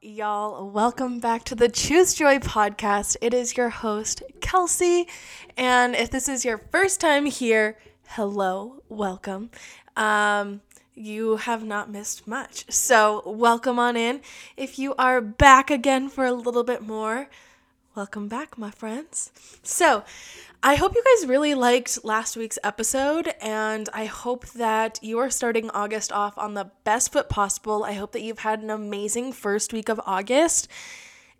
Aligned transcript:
y'all? 0.00 0.68
Welcome 0.70 1.18
back 1.18 1.44
to 1.44 1.54
the 1.54 1.68
Choose 1.68 2.14
Joy 2.14 2.38
podcast. 2.38 3.16
It 3.20 3.34
is 3.34 3.56
your 3.56 3.70
host, 3.70 4.22
Kelsey. 4.40 5.08
And 5.56 5.94
if 5.94 6.10
this 6.10 6.28
is 6.28 6.44
your 6.44 6.58
first 6.58 7.00
time 7.00 7.26
here, 7.26 7.78
hello, 8.08 8.82
welcome. 8.88 9.50
Um, 9.96 10.60
you 10.94 11.36
have 11.36 11.64
not 11.64 11.90
missed 11.90 12.26
much. 12.26 12.70
So, 12.70 13.22
welcome 13.26 13.78
on 13.78 13.96
in. 13.96 14.20
If 14.56 14.78
you 14.78 14.94
are 14.96 15.20
back 15.20 15.70
again 15.70 16.08
for 16.08 16.26
a 16.26 16.32
little 16.32 16.64
bit 16.64 16.82
more, 16.82 17.28
welcome 17.94 18.28
back, 18.28 18.58
my 18.58 18.70
friends. 18.70 19.32
So, 19.62 20.04
I 20.64 20.76
hope 20.76 20.94
you 20.94 21.02
guys 21.02 21.28
really 21.28 21.56
liked 21.56 22.04
last 22.04 22.36
week's 22.36 22.58
episode, 22.62 23.34
and 23.40 23.88
I 23.92 24.04
hope 24.04 24.46
that 24.50 25.00
you 25.02 25.18
are 25.18 25.28
starting 25.28 25.70
August 25.70 26.12
off 26.12 26.38
on 26.38 26.54
the 26.54 26.70
best 26.84 27.12
foot 27.12 27.28
possible. 27.28 27.82
I 27.82 27.94
hope 27.94 28.12
that 28.12 28.22
you've 28.22 28.38
had 28.38 28.62
an 28.62 28.70
amazing 28.70 29.32
first 29.32 29.72
week 29.72 29.88
of 29.88 30.00
August. 30.06 30.68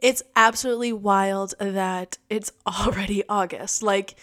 It's 0.01 0.25
absolutely 0.35 0.93
wild 0.93 1.55
that 1.61 2.19
it's 2.29 2.51
already 2.67 3.23
August. 3.29 3.81
Like, 3.81 4.17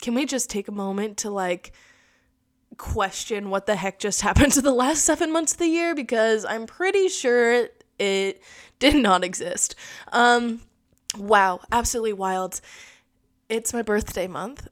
can 0.00 0.14
we 0.14 0.24
just 0.24 0.48
take 0.48 0.66
a 0.66 0.72
moment 0.72 1.18
to 1.18 1.30
like 1.30 1.72
question 2.78 3.50
what 3.50 3.66
the 3.66 3.76
heck 3.76 3.98
just 3.98 4.20
happened 4.22 4.52
to 4.52 4.62
the 4.62 4.72
last 4.72 5.04
seven 5.04 5.30
months 5.30 5.52
of 5.52 5.58
the 5.58 5.66
year? 5.66 5.94
Because 5.94 6.46
I'm 6.46 6.64
pretty 6.64 7.08
sure 7.08 7.68
it 7.98 8.42
did 8.78 8.96
not 8.96 9.24
exist. 9.24 9.74
Um, 10.10 10.62
wow, 11.18 11.60
absolutely 11.70 12.14
wild 12.14 12.62
it's 13.48 13.72
my 13.72 13.82
birthday 13.82 14.26
month. 14.26 14.68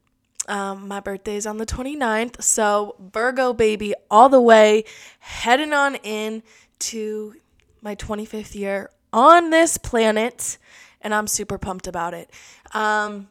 Um, 0.48 0.86
my 0.86 1.00
birthday 1.00 1.36
is 1.36 1.46
on 1.46 1.58
the 1.58 1.66
29th. 1.66 2.42
So, 2.42 2.94
Virgo 3.00 3.52
baby, 3.52 3.94
all 4.10 4.28
the 4.28 4.40
way, 4.40 4.84
heading 5.18 5.72
on 5.72 5.96
in 5.96 6.42
to 6.78 7.34
my 7.82 7.96
25th 7.96 8.54
year 8.54 8.90
on 9.12 9.50
this 9.50 9.78
planet. 9.78 10.58
And 11.00 11.14
I'm 11.14 11.26
super 11.26 11.58
pumped 11.58 11.86
about 11.86 12.14
it. 12.14 12.30
Um, 12.74 13.28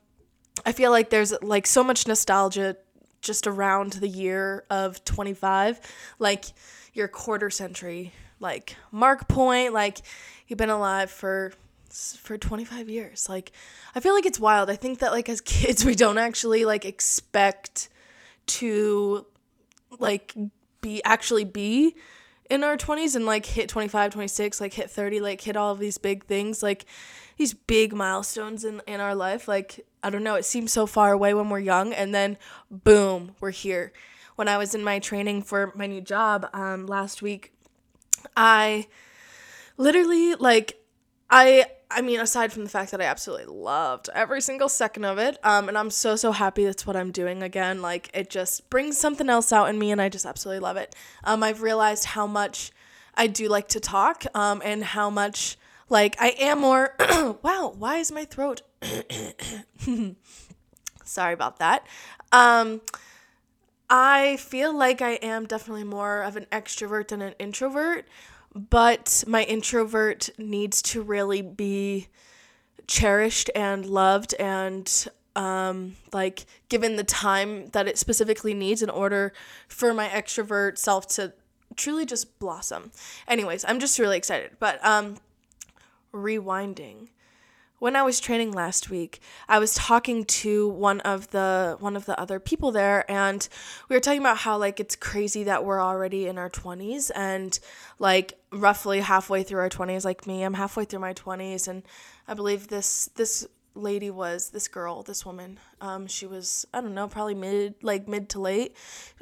I 0.65 0.71
feel 0.71 0.91
like 0.91 1.09
there's 1.09 1.33
like 1.41 1.67
so 1.67 1.83
much 1.83 2.07
nostalgia 2.07 2.77
just 3.21 3.47
around 3.47 3.93
the 3.93 4.07
year 4.07 4.65
of 4.69 5.03
25. 5.05 5.79
Like 6.19 6.45
your 6.93 7.07
quarter 7.07 7.49
century, 7.49 8.13
like 8.39 8.75
mark 8.91 9.27
point, 9.27 9.73
like 9.73 9.99
you've 10.47 10.57
been 10.57 10.69
alive 10.69 11.11
for 11.11 11.53
for 12.21 12.37
25 12.37 12.89
years. 12.89 13.29
Like 13.29 13.51
I 13.93 13.99
feel 13.99 14.13
like 14.13 14.25
it's 14.25 14.39
wild. 14.39 14.69
I 14.69 14.75
think 14.75 14.99
that 14.99 15.11
like 15.11 15.29
as 15.29 15.41
kids 15.41 15.85
we 15.85 15.95
don't 15.95 16.17
actually 16.17 16.65
like 16.65 16.85
expect 16.85 17.89
to 18.47 19.25
like 19.99 20.35
be 20.81 21.03
actually 21.03 21.45
be 21.45 21.95
in 22.49 22.63
our 22.63 22.77
20s 22.77 23.15
and 23.15 23.25
like 23.25 23.45
hit 23.45 23.69
25, 23.69 24.13
26, 24.13 24.61
like 24.61 24.73
hit 24.73 24.91
30, 24.91 25.19
like 25.19 25.41
hit 25.41 25.57
all 25.57 25.71
of 25.71 25.79
these 25.79 25.97
big 25.97 26.25
things, 26.25 26.61
like 26.61 26.85
these 27.37 27.53
big 27.53 27.93
milestones 27.93 28.63
in 28.63 28.81
in 28.87 28.99
our 28.99 29.15
life. 29.15 29.47
Like 29.47 29.85
I 30.03 30.09
don't 30.09 30.23
know, 30.23 30.35
it 30.35 30.45
seems 30.45 30.71
so 30.71 30.85
far 30.85 31.11
away 31.11 31.33
when 31.33 31.49
we're 31.49 31.59
young 31.59 31.93
and 31.93 32.13
then 32.13 32.37
boom, 32.69 33.35
we're 33.39 33.51
here. 33.51 33.91
When 34.35 34.47
I 34.49 34.57
was 34.57 34.75
in 34.75 34.83
my 34.83 34.99
training 34.99 35.43
for 35.43 35.71
my 35.75 35.87
new 35.87 36.01
job 36.01 36.49
um 36.53 36.87
last 36.87 37.21
week, 37.21 37.53
I 38.35 38.87
literally 39.77 40.35
like 40.35 40.79
I 41.29 41.65
I 41.95 42.01
mean, 42.01 42.19
aside 42.19 42.51
from 42.51 42.65
the 42.65 42.69
fact 42.69 42.91
that 42.91 42.99
I 42.99 43.05
absolutely 43.05 43.45
loved 43.45 44.09
every 44.13 44.41
single 44.41 44.67
second 44.67 45.05
of 45.05 45.17
it, 45.17 45.37
um, 45.45 45.69
and 45.69 45.77
I'm 45.77 45.89
so 45.89 46.17
so 46.17 46.33
happy 46.33 46.65
that's 46.65 46.85
what 46.85 46.97
I'm 46.97 47.09
doing 47.09 47.41
again. 47.41 47.81
Like 47.81 48.09
it 48.13 48.29
just 48.29 48.69
brings 48.69 48.97
something 48.97 49.29
else 49.29 49.53
out 49.53 49.69
in 49.69 49.79
me, 49.79 49.91
and 49.91 50.01
I 50.01 50.09
just 50.09 50.25
absolutely 50.25 50.59
love 50.59 50.75
it. 50.75 50.93
Um, 51.23 51.41
I've 51.41 51.61
realized 51.61 52.03
how 52.03 52.27
much 52.27 52.73
I 53.15 53.27
do 53.27 53.47
like 53.47 53.69
to 53.69 53.79
talk, 53.79 54.25
um, 54.35 54.61
and 54.65 54.83
how 54.83 55.09
much 55.09 55.57
like 55.87 56.17
I 56.19 56.35
am 56.37 56.59
more. 56.59 56.95
wow, 57.41 57.73
why 57.77 57.97
is 57.99 58.11
my 58.11 58.25
throat? 58.25 58.61
Sorry 61.05 61.33
about 61.33 61.59
that. 61.59 61.87
Um, 62.33 62.81
I 63.89 64.35
feel 64.35 64.75
like 64.75 65.01
I 65.01 65.11
am 65.11 65.45
definitely 65.45 65.85
more 65.85 66.23
of 66.23 66.35
an 66.35 66.47
extrovert 66.51 67.07
than 67.07 67.21
an 67.21 67.35
introvert 67.39 68.05
but 68.55 69.23
my 69.27 69.43
introvert 69.43 70.29
needs 70.37 70.81
to 70.81 71.01
really 71.01 71.41
be 71.41 72.07
cherished 72.87 73.49
and 73.53 73.85
loved 73.85 74.33
and 74.39 75.07
um, 75.35 75.97
like 76.13 76.45
given 76.69 76.95
the 76.95 77.03
time 77.03 77.67
that 77.69 77.87
it 77.87 77.97
specifically 77.97 78.53
needs 78.53 78.81
in 78.81 78.89
order 78.89 79.33
for 79.67 79.93
my 79.93 80.07
extrovert 80.07 80.77
self 80.77 81.07
to 81.07 81.33
truly 81.75 82.05
just 82.05 82.39
blossom. 82.39 82.91
Anyways, 83.27 83.65
I'm 83.67 83.79
just 83.79 83.99
really 83.99 84.17
excited. 84.17 84.51
But 84.59 84.83
um, 84.85 85.17
rewinding 86.13 87.09
when 87.79 87.95
I 87.95 88.03
was 88.03 88.19
training 88.19 88.51
last 88.51 88.89
week, 88.89 89.19
I 89.49 89.59
was 89.59 89.73
talking 89.75 90.25
to 90.25 90.69
one 90.69 91.01
of 91.01 91.29
the 91.31 91.75
one 91.79 91.95
of 91.95 92.05
the 92.05 92.19
other 92.19 92.39
people 92.39 92.71
there 92.71 93.09
and 93.11 93.47
we 93.89 93.95
were 93.95 93.99
talking 93.99 94.21
about 94.21 94.37
how 94.37 94.57
like 94.57 94.79
it's 94.79 94.95
crazy 94.95 95.43
that 95.43 95.65
we're 95.65 95.81
already 95.81 96.27
in 96.27 96.37
our 96.37 96.49
20s 96.49 97.11
and 97.15 97.59
like 97.99 98.39
roughly 98.51 99.01
halfway 99.01 99.43
through 99.43 99.59
our 99.59 99.69
20s 99.69 100.05
like 100.05 100.25
me, 100.25 100.43
I'm 100.43 100.53
halfway 100.53 100.85
through 100.85 100.99
my 100.99 101.13
20s 101.13 101.67
and 101.67 101.83
I 102.27 102.33
believe 102.33 102.69
this 102.69 103.09
this 103.15 103.47
lady 103.77 104.09
was 104.09 104.51
this 104.51 104.69
girl, 104.69 105.03
this 105.03 105.25
woman. 105.25 105.59
Um 105.81 106.07
she 106.07 106.25
was 106.25 106.65
I 106.73 106.79
don't 106.79 106.93
know, 106.93 107.09
probably 107.09 107.35
mid 107.35 107.75
like 107.81 108.07
mid 108.07 108.29
to 108.29 108.39
late 108.39 108.75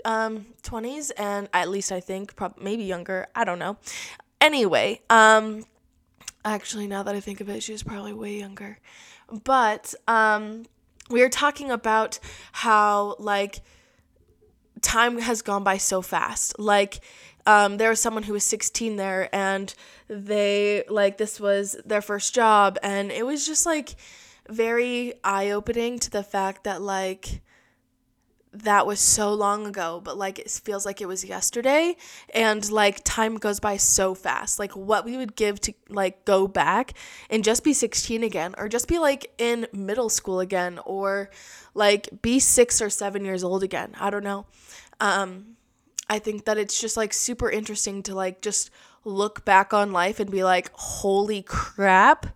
um 0.06 0.46
20s 0.62 1.12
and 1.18 1.50
at 1.54 1.70
least 1.70 1.92
I 1.92 2.00
think 2.00 2.36
prob- 2.36 2.60
maybe 2.62 2.84
younger, 2.84 3.28
I 3.34 3.46
don't 3.46 3.60
know. 3.60 3.78
Anyway, 4.40 5.02
um 5.10 5.66
Actually, 6.46 6.88
now 6.88 7.04
that 7.04 7.16
I 7.16 7.20
think 7.20 7.42
of 7.42 7.50
it, 7.50 7.64
she 7.64 7.72
was 7.72 7.84
probably 7.84 8.14
way 8.14 8.38
younger. 8.38 8.80
But 9.44 9.94
um, 10.08 10.66
we 11.10 11.22
were 11.22 11.30
talking 11.30 11.72
about 11.72 12.20
how, 12.52 13.16
like, 13.20 13.62
time 14.82 15.18
has 15.20 15.42
gone 15.42 15.64
by 15.64 15.78
so 15.78 16.02
fast. 16.02 16.60
Like, 16.60 17.00
um, 17.46 17.78
there 17.78 17.90
was 17.90 18.00
someone 18.00 18.24
who 18.24 18.34
was 18.34 18.44
16 18.44 18.98
there, 18.98 19.34
and 19.34 19.74
they, 20.08 20.84
like, 20.90 21.18
this 21.18 21.40
was 21.40 21.78
their 21.86 22.02
first 22.02 22.36
job, 22.36 22.78
and 22.84 23.12
it 23.12 23.26
was 23.26 23.46
just, 23.46 23.66
like, 23.66 23.96
very 24.50 25.14
eye 25.24 25.52
opening 25.52 26.00
to 26.00 26.10
the 26.10 26.24
fact 26.24 26.66
that, 26.66 26.82
like, 26.82 27.42
that 28.54 28.86
was 28.86 29.00
so 29.00 29.34
long 29.34 29.66
ago, 29.66 30.00
but 30.04 30.18
like 30.18 30.38
it 30.38 30.50
feels 30.50 30.86
like 30.86 31.02
it 31.02 31.08
was 31.08 31.26
yesterday 31.26 31.96
and 32.34 32.70
like 32.72 33.04
time 33.04 33.38
goes 33.38 33.60
by 33.60 33.78
so 33.78 34.14
fast. 34.14 34.60
Like 34.60 34.76
what 34.76 35.06
we 35.06 35.18
would 35.18 35.36
give 35.36 35.60
to 35.62 35.74
like 35.90 36.24
go 36.26 36.48
back 36.48 36.94
and 37.30 37.44
just 37.44 37.64
be 37.64 37.74
16 37.74 38.24
again 38.24 38.54
or 38.58 38.70
just 38.70 38.88
be 38.88 39.00
like 39.00 39.34
in 39.38 39.68
middle 39.74 40.10
school 40.10 40.40
again 40.40 40.80
or 40.86 41.32
like 41.74 42.22
be 42.22 42.40
6 42.40 42.82
or 42.82 42.90
7 42.90 43.26
years 43.26 43.44
old 43.44 43.64
again. 43.64 43.94
I 44.00 44.10
don't 44.10 44.24
know. 44.24 44.46
Um 45.00 45.58
I 46.10 46.20
think 46.20 46.46
that 46.46 46.58
it's 46.58 46.80
just 46.80 46.96
like 46.96 47.14
super 47.14 47.50
interesting 47.50 48.04
to 48.04 48.14
like 48.14 48.42
just 48.42 48.70
look 49.04 49.44
back 49.46 49.74
on 49.74 49.92
life 49.92 50.20
and 50.20 50.30
be 50.30 50.44
like, 50.44 50.70
"Holy 50.74 51.42
crap." 51.42 52.28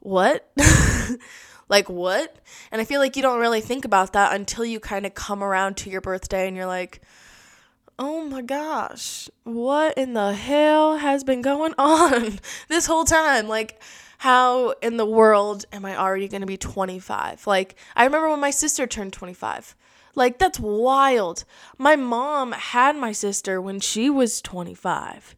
What? 0.00 0.50
Like, 1.72 1.88
what? 1.88 2.36
And 2.70 2.82
I 2.82 2.84
feel 2.84 3.00
like 3.00 3.16
you 3.16 3.22
don't 3.22 3.40
really 3.40 3.62
think 3.62 3.86
about 3.86 4.12
that 4.12 4.34
until 4.34 4.62
you 4.62 4.78
kind 4.78 5.06
of 5.06 5.14
come 5.14 5.42
around 5.42 5.78
to 5.78 5.88
your 5.88 6.02
birthday 6.02 6.46
and 6.46 6.54
you're 6.54 6.66
like, 6.66 7.00
oh 7.98 8.26
my 8.26 8.42
gosh, 8.42 9.30
what 9.44 9.96
in 9.96 10.12
the 10.12 10.34
hell 10.34 10.98
has 10.98 11.24
been 11.24 11.40
going 11.40 11.72
on 11.78 12.40
this 12.68 12.84
whole 12.84 13.06
time? 13.06 13.48
Like, 13.48 13.80
how 14.18 14.74
in 14.82 14.98
the 14.98 15.06
world 15.06 15.64
am 15.72 15.86
I 15.86 15.96
already 15.96 16.28
going 16.28 16.42
to 16.42 16.46
be 16.46 16.58
25? 16.58 17.46
Like, 17.46 17.76
I 17.96 18.04
remember 18.04 18.28
when 18.28 18.40
my 18.40 18.50
sister 18.50 18.86
turned 18.86 19.14
25. 19.14 19.74
Like, 20.14 20.38
that's 20.38 20.60
wild. 20.60 21.46
My 21.78 21.96
mom 21.96 22.52
had 22.52 22.96
my 22.96 23.12
sister 23.12 23.62
when 23.62 23.80
she 23.80 24.10
was 24.10 24.42
25. 24.42 25.34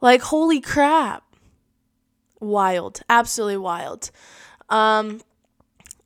Like, 0.00 0.22
holy 0.22 0.60
crap. 0.60 1.22
Wild. 2.40 3.02
Absolutely 3.08 3.58
wild. 3.58 4.10
Um, 4.68 5.20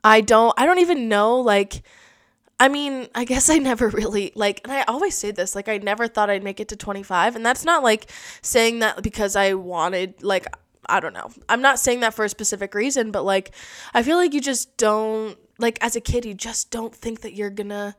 I 0.04 0.20
don't 0.20 0.54
I 0.56 0.66
don't 0.66 0.78
even 0.78 1.08
know 1.08 1.40
like 1.40 1.82
I 2.60 2.68
mean, 2.68 3.06
I 3.14 3.24
guess 3.24 3.48
I 3.50 3.58
never 3.58 3.88
really 4.00 4.32
like 4.34 4.60
and 4.64 4.72
I 4.72 4.82
always 4.82 5.14
say 5.14 5.30
this, 5.30 5.54
like 5.54 5.68
I 5.68 5.78
never 5.78 6.08
thought 6.08 6.30
I'd 6.30 6.44
make 6.44 6.60
it 6.60 6.68
to 6.68 6.76
25 6.76 7.36
and 7.36 7.44
that's 7.44 7.64
not 7.64 7.82
like 7.82 8.10
saying 8.42 8.80
that 8.80 9.02
because 9.02 9.36
I 9.36 9.54
wanted 9.54 10.22
like 10.22 10.46
I 10.88 11.00
don't 11.00 11.12
know. 11.12 11.30
I'm 11.48 11.60
not 11.60 11.78
saying 11.78 12.00
that 12.00 12.14
for 12.14 12.24
a 12.24 12.28
specific 12.28 12.74
reason, 12.74 13.10
but 13.10 13.22
like 13.24 13.54
I 13.92 14.02
feel 14.02 14.16
like 14.16 14.32
you 14.32 14.40
just 14.40 14.76
don't 14.76 15.38
like 15.58 15.78
as 15.82 15.96
a 15.96 16.00
kid 16.00 16.24
you 16.24 16.34
just 16.34 16.70
don't 16.70 16.94
think 16.94 17.20
that 17.20 17.34
you're 17.34 17.50
going 17.50 17.68
to 17.68 17.94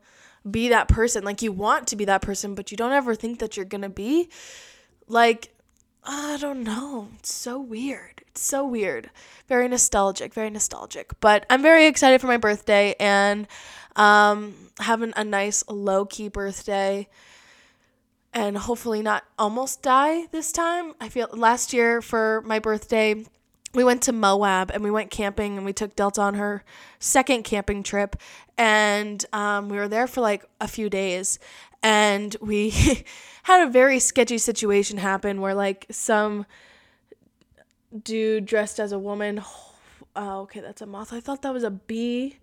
be 0.48 0.70
that 0.70 0.88
person. 0.88 1.24
Like 1.24 1.42
you 1.42 1.52
want 1.52 1.86
to 1.88 1.96
be 1.96 2.06
that 2.06 2.22
person, 2.22 2.54
but 2.54 2.70
you 2.70 2.76
don't 2.76 2.92
ever 2.92 3.14
think 3.14 3.38
that 3.38 3.56
you're 3.56 3.66
going 3.66 3.82
to 3.82 3.88
be 3.88 4.28
like 5.06 5.52
I 6.04 6.38
don't 6.40 6.62
know. 6.64 7.08
It's 7.18 7.32
so 7.32 7.60
weird. 7.60 8.22
It's 8.28 8.42
so 8.42 8.66
weird. 8.66 9.10
Very 9.48 9.68
nostalgic, 9.68 10.32
very 10.34 10.50
nostalgic. 10.50 11.12
But 11.20 11.44
I'm 11.50 11.62
very 11.62 11.86
excited 11.86 12.20
for 12.20 12.26
my 12.26 12.38
birthday 12.38 12.94
and 12.98 13.46
um, 13.96 14.54
having 14.78 15.12
a 15.16 15.24
nice 15.24 15.62
low 15.68 16.06
key 16.06 16.28
birthday. 16.28 17.08
and 18.32 18.56
hopefully 18.56 19.02
not 19.02 19.24
almost 19.38 19.82
die 19.82 20.26
this 20.30 20.52
time. 20.52 20.94
I 21.00 21.08
feel 21.08 21.28
last 21.32 21.72
year 21.72 22.00
for 22.00 22.42
my 22.46 22.60
birthday, 22.60 23.24
we 23.74 23.84
went 23.84 24.02
to 24.02 24.12
Moab 24.12 24.70
and 24.70 24.82
we 24.84 24.90
went 24.90 25.10
camping 25.10 25.56
and 25.56 25.64
we 25.66 25.72
took 25.72 25.96
Delta 25.96 26.20
on 26.22 26.34
her 26.34 26.64
second 27.00 27.42
camping 27.44 27.82
trip 27.82 28.16
and 28.56 29.24
um, 29.32 29.68
we 29.68 29.76
were 29.76 29.88
there 29.88 30.06
for 30.06 30.20
like 30.20 30.44
a 30.60 30.68
few 30.68 30.88
days 30.88 31.38
and 31.82 32.36
we 32.40 32.70
had 33.44 33.66
a 33.66 33.70
very 33.70 33.98
sketchy 33.98 34.38
situation 34.38 34.98
happen 34.98 35.40
where 35.40 35.54
like 35.54 35.86
some 35.90 36.46
dude 38.02 38.46
dressed 38.46 38.78
as 38.78 38.92
a 38.92 38.98
woman 38.98 39.42
oh, 40.16 40.40
okay 40.40 40.60
that's 40.60 40.82
a 40.82 40.86
moth 40.86 41.12
i 41.12 41.20
thought 41.20 41.42
that 41.42 41.52
was 41.52 41.64
a 41.64 41.70
bee 41.70 42.38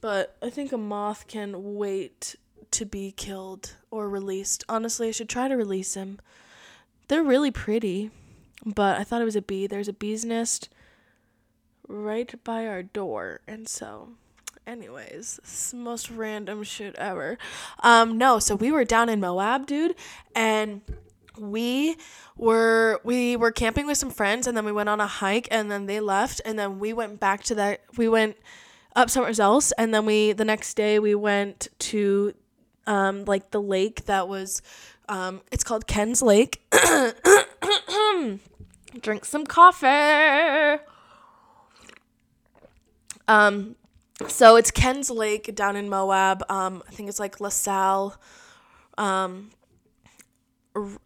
but 0.00 0.36
i 0.42 0.48
think 0.48 0.72
a 0.72 0.78
moth 0.78 1.26
can 1.26 1.74
wait 1.76 2.36
to 2.70 2.86
be 2.86 3.12
killed 3.12 3.76
or 3.90 4.08
released 4.08 4.64
honestly 4.68 5.08
i 5.08 5.10
should 5.10 5.28
try 5.28 5.48
to 5.48 5.56
release 5.56 5.94
him 5.94 6.18
they're 7.08 7.22
really 7.22 7.50
pretty 7.50 8.10
but 8.64 8.98
I 8.98 9.04
thought 9.04 9.22
it 9.22 9.26
was 9.26 9.36
a 9.36 9.42
bee. 9.42 9.66
There's 9.66 9.88
a 9.88 9.92
bee's 9.92 10.24
nest 10.24 10.68
right 11.88 12.32
by 12.44 12.66
our 12.66 12.82
door. 12.82 13.40
And 13.46 13.68
so, 13.68 14.10
anyways, 14.66 15.72
most 15.74 16.10
random 16.10 16.62
shit 16.62 16.94
ever. 16.96 17.38
Um, 17.80 18.18
no, 18.18 18.38
so 18.38 18.54
we 18.54 18.70
were 18.70 18.84
down 18.84 19.08
in 19.08 19.20
Moab, 19.20 19.66
dude, 19.66 19.94
and 20.34 20.82
we 21.38 21.96
were 22.36 23.00
we 23.04 23.36
were 23.36 23.50
camping 23.50 23.86
with 23.86 23.96
some 23.96 24.10
friends 24.10 24.46
and 24.46 24.56
then 24.56 24.64
we 24.64 24.72
went 24.72 24.88
on 24.88 25.00
a 25.00 25.06
hike 25.06 25.48
and 25.50 25.70
then 25.70 25.86
they 25.86 26.00
left 26.00 26.40
and 26.44 26.58
then 26.58 26.78
we 26.78 26.92
went 26.92 27.18
back 27.18 27.42
to 27.42 27.54
that 27.54 27.80
we 27.96 28.08
went 28.08 28.36
up 28.94 29.08
somewhere 29.08 29.32
else 29.38 29.72
and 29.78 29.94
then 29.94 30.04
we 30.04 30.32
the 30.32 30.44
next 30.44 30.74
day 30.74 30.98
we 30.98 31.14
went 31.14 31.68
to 31.78 32.34
um 32.86 33.24
like 33.24 33.52
the 33.52 33.62
lake 33.62 34.04
that 34.04 34.28
was 34.28 34.60
um 35.08 35.40
it's 35.50 35.64
called 35.64 35.86
Ken's 35.86 36.20
Lake 36.20 36.62
drink 39.00 39.24
some 39.24 39.46
coffee. 39.46 40.82
Um, 43.28 43.76
so 44.28 44.56
it's 44.56 44.70
Ken's 44.70 45.10
Lake 45.10 45.54
down 45.54 45.76
in 45.76 45.88
Moab. 45.88 46.42
Um, 46.50 46.82
I 46.88 46.90
think 46.92 47.08
it's 47.08 47.18
like 47.18 47.40
La 47.40 47.48
Sal, 47.48 48.16
um, 48.98 49.50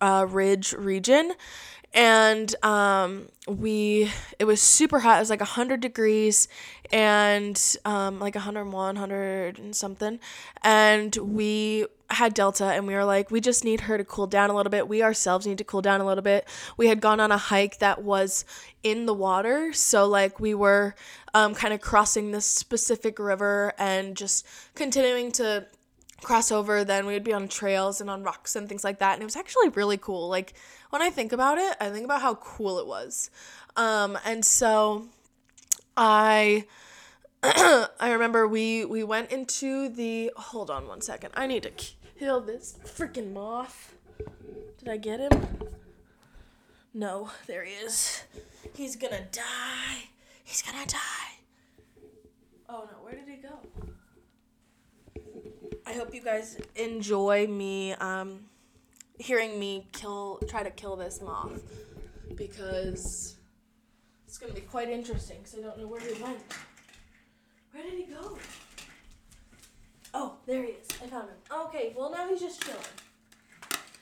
uh, 0.01 0.27
Ridge 0.29 0.73
region, 0.73 1.33
and 1.93 2.55
um, 2.65 3.29
we 3.47 4.11
it 4.39 4.45
was 4.45 4.61
super 4.61 5.01
hot. 5.01 5.17
It 5.17 5.21
was 5.21 5.31
like 5.31 5.41
hundred 5.41 5.81
degrees, 5.81 6.49
and 6.93 7.61
um, 7.85 8.19
like 8.21 8.35
101, 8.35 8.73
100 8.73 9.59
and 9.59 9.75
something, 9.75 10.19
and 10.63 11.15
we 11.17 11.87
had 12.15 12.35
Delta 12.35 12.65
and 12.65 12.87
we 12.87 12.95
were 12.95 13.05
like, 13.05 13.31
we 13.31 13.41
just 13.41 13.65
need 13.65 13.83
her 13.83 13.99
to 13.99 14.05
cool 14.05 14.27
down 14.27 14.51
a 14.51 14.55
little 14.55 14.71
bit. 14.71 14.89
We 14.89 15.03
ourselves 15.03 15.47
need 15.47 15.59
to 15.59 15.65
cool 15.65 15.83
down 15.83 16.01
a 16.01 16.07
little 16.07 16.23
bit. 16.23 16.49
We 16.77 16.89
had 16.89 17.01
gone 17.01 17.21
on 17.21 17.31
a 17.31 17.37
hike 17.37 17.79
that 17.79 18.03
was 18.03 18.45
in 18.83 19.07
the 19.07 19.15
water. 19.15 19.73
So, 19.73 20.07
like, 20.07 20.41
we 20.41 20.55
were 20.55 20.95
um, 21.35 21.55
kind 21.55 21.75
of 21.75 21.81
crossing 21.81 22.31
this 22.31 22.47
specific 22.47 23.19
river 23.19 23.75
and 23.79 24.17
just 24.17 24.47
continuing 24.75 25.33
to 25.33 25.67
cross 26.23 26.51
over. 26.51 26.85
Then 26.85 27.07
we 27.07 27.13
would 27.13 27.25
be 27.25 27.33
on 27.33 27.49
trails 27.49 28.01
and 28.01 28.09
on 28.09 28.23
rocks 28.23 28.57
and 28.57 28.69
things 28.69 28.85
like 28.85 28.99
that. 28.99 29.15
And 29.15 29.23
it 29.23 29.27
was 29.27 29.37
actually 29.37 29.69
really 29.71 29.99
cool. 29.99 30.29
Like, 30.29 30.55
when 30.91 31.03
I 31.03 31.11
think 31.11 31.33
about 31.33 31.59
it, 31.59 31.77
I 31.81 31.91
think 31.91 32.05
about 32.05 32.23
how 32.23 32.37
cool 32.37 32.79
it 32.79 32.87
was. 32.87 33.31
Um, 33.77 34.19
and 34.25 34.45
so 34.45 35.07
I 35.97 36.67
I 37.43 38.11
remember 38.13 38.49
we 38.49 38.85
we 38.85 39.05
went 39.05 39.31
into 39.31 39.89
the 39.91 40.33
hold 40.35 40.71
on 40.71 40.89
one 40.89 41.03
second. 41.03 41.33
I 41.35 41.47
need 41.47 41.65
to 41.65 41.73
kill 42.19 42.41
this 42.41 42.79
freaking 42.85 43.33
moth. 43.33 43.95
Did 44.79 44.89
I 44.89 44.97
get 44.97 45.21
him? 45.21 45.47
No, 46.93 47.31
there 47.47 47.65
he 47.65 47.73
is. 47.73 48.23
He's 48.75 48.97
gonna 48.97 49.25
die. 49.33 50.09
He's 50.45 50.63
gonna 50.63 50.87
die. 50.87 51.35
Oh 52.69 52.89
no, 52.91 52.99
where 53.03 53.15
did 53.15 53.29
he 53.29 53.37
go? 53.37 53.59
I 55.87 55.93
hope 55.93 56.15
you 56.15 56.23
guys 56.23 56.59
enjoy 56.77 57.47
me 57.47 57.93
um 57.95 58.47
hearing 59.19 59.59
me 59.59 59.87
kill 59.93 60.41
try 60.49 60.63
to 60.63 60.71
kill 60.71 60.97
this 60.97 61.21
moth 61.21 61.63
because 62.35 63.37
it's 64.27 64.39
gonna 64.39 64.53
be 64.53 64.61
quite 64.61 64.89
interesting 64.89 65.39
because 65.39 65.59
I 65.59 65.63
don't 65.63 65.79
know 65.79 65.87
where 65.87 66.01
he 66.01 66.21
went. 66.23 66.39
Where 67.73 67.83
did 67.83 67.95
he 67.95 68.05
go? 68.05 68.39
There 70.47 70.63
he 70.63 70.73
is. 70.73 70.89
I 71.03 71.07
found 71.07 71.29
him. 71.29 71.37
Okay, 71.67 71.95
well 71.97 72.11
now 72.11 72.29
he's 72.29 72.41
just 72.41 72.63
chilling. 72.63 72.81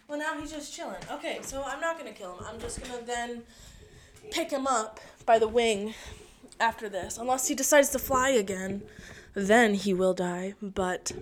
Well 0.08 0.18
now 0.18 0.38
he's 0.40 0.50
just 0.50 0.74
chilling. 0.74 1.00
Okay, 1.10 1.38
so 1.42 1.62
I'm 1.64 1.80
not 1.80 1.98
gonna 1.98 2.12
kill 2.12 2.36
him. 2.36 2.44
I'm 2.46 2.60
just 2.60 2.82
gonna 2.82 3.02
then 3.04 3.44
pick 4.30 4.50
him 4.50 4.66
up 4.66 5.00
by 5.24 5.38
the 5.38 5.48
wing 5.48 5.94
after 6.58 6.88
this. 6.88 7.16
Unless 7.16 7.48
he 7.48 7.54
decides 7.54 7.90
to 7.90 7.98
fly 7.98 8.30
again, 8.30 8.82
then 9.34 9.74
he 9.74 9.94
will 9.94 10.14
die. 10.14 10.54
But 10.60 11.12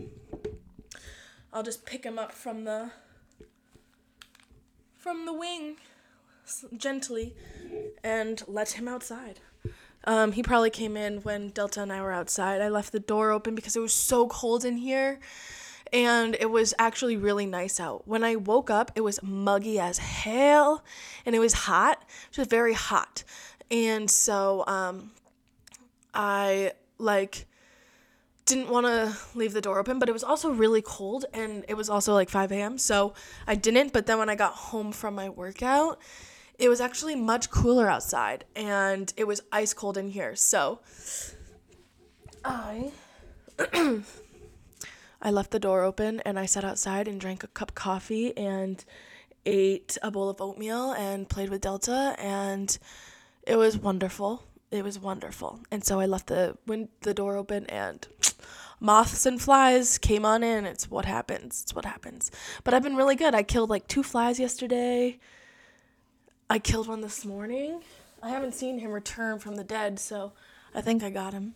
I'll 1.52 1.62
just 1.62 1.84
pick 1.84 2.04
him 2.04 2.18
up 2.18 2.32
from 2.32 2.64
the 2.64 2.90
from 4.96 5.26
the 5.26 5.32
wing 5.32 5.76
gently 6.76 7.34
and 8.02 8.42
let 8.46 8.72
him 8.72 8.88
outside. 8.88 9.40
Um, 10.04 10.32
he 10.32 10.42
probably 10.42 10.70
came 10.70 10.96
in 10.96 11.18
when 11.18 11.50
Delta 11.50 11.82
and 11.82 11.92
I 11.92 12.00
were 12.00 12.12
outside. 12.12 12.60
I 12.60 12.68
left 12.68 12.92
the 12.92 13.00
door 13.00 13.30
open 13.30 13.54
because 13.54 13.76
it 13.76 13.80
was 13.80 13.92
so 13.92 14.26
cold 14.28 14.64
in 14.64 14.78
here 14.78 15.20
and 15.92 16.36
it 16.38 16.50
was 16.50 16.72
actually 16.78 17.16
really 17.16 17.46
nice 17.46 17.80
out. 17.80 18.06
When 18.06 18.22
I 18.22 18.36
woke 18.36 18.70
up, 18.70 18.92
it 18.94 19.00
was 19.00 19.22
muggy 19.22 19.78
as 19.78 19.98
hell 19.98 20.84
and 21.26 21.34
it 21.34 21.38
was 21.38 21.52
hot. 21.52 22.04
Was 22.36 22.46
very 22.46 22.74
hot. 22.74 23.24
And 23.70 24.10
so 24.10 24.64
um, 24.66 25.10
I 26.14 26.72
like 26.98 27.46
didn't 28.46 28.68
want 28.68 28.86
to 28.86 29.16
leave 29.34 29.52
the 29.52 29.60
door 29.60 29.78
open, 29.78 29.98
but 29.98 30.08
it 30.08 30.12
was 30.12 30.24
also 30.24 30.50
really 30.50 30.82
cold 30.82 31.24
and 31.32 31.64
it 31.68 31.74
was 31.74 31.88
also 31.88 32.14
like 32.14 32.28
5 32.28 32.50
a.m. 32.52 32.78
So 32.78 33.14
I 33.46 33.54
didn't. 33.54 33.92
But 33.92 34.06
then 34.06 34.18
when 34.18 34.28
I 34.28 34.34
got 34.34 34.52
home 34.52 34.92
from 34.92 35.14
my 35.14 35.28
workout, 35.28 36.00
it 36.60 36.68
was 36.68 36.80
actually 36.80 37.16
much 37.16 37.50
cooler 37.50 37.88
outside 37.88 38.44
and 38.54 39.12
it 39.16 39.26
was 39.26 39.42
ice 39.50 39.72
cold 39.72 39.96
in 39.96 40.08
here. 40.10 40.36
So 40.36 40.80
I 42.44 42.92
I 45.22 45.30
left 45.30 45.50
the 45.50 45.58
door 45.58 45.82
open 45.82 46.20
and 46.20 46.38
I 46.38 46.44
sat 46.46 46.64
outside 46.64 47.08
and 47.08 47.18
drank 47.20 47.42
a 47.42 47.48
cup 47.48 47.70
of 47.70 47.74
coffee 47.74 48.36
and 48.36 48.84
ate 49.46 49.96
a 50.02 50.10
bowl 50.10 50.28
of 50.28 50.40
oatmeal 50.40 50.92
and 50.92 51.28
played 51.28 51.48
with 51.48 51.62
Delta 51.62 52.14
and 52.18 52.78
it 53.42 53.56
was 53.56 53.78
wonderful. 53.78 54.44
It 54.70 54.84
was 54.84 54.98
wonderful. 54.98 55.60
And 55.70 55.82
so 55.82 55.98
I 55.98 56.04
left 56.04 56.26
the 56.26 56.58
win- 56.66 56.90
the 57.00 57.14
door 57.14 57.36
open 57.36 57.64
and 57.66 58.06
moths 58.80 59.24
and 59.24 59.40
flies 59.40 59.96
came 59.96 60.26
on 60.26 60.42
in. 60.42 60.66
It's 60.66 60.90
what 60.90 61.06
happens. 61.06 61.62
It's 61.62 61.74
what 61.74 61.86
happens. 61.86 62.30
But 62.64 62.74
I've 62.74 62.82
been 62.82 62.96
really 62.96 63.16
good. 63.16 63.34
I 63.34 63.44
killed 63.44 63.70
like 63.70 63.88
two 63.88 64.02
flies 64.02 64.38
yesterday. 64.38 65.18
I 66.50 66.58
killed 66.58 66.88
one 66.88 67.00
this 67.00 67.24
morning. 67.24 67.80
I 68.20 68.30
haven't 68.30 68.54
seen 68.54 68.80
him 68.80 68.90
return 68.90 69.38
from 69.38 69.54
the 69.54 69.62
dead, 69.62 70.00
so 70.00 70.32
I 70.74 70.80
think 70.80 71.04
I 71.04 71.08
got 71.08 71.32
him. 71.32 71.54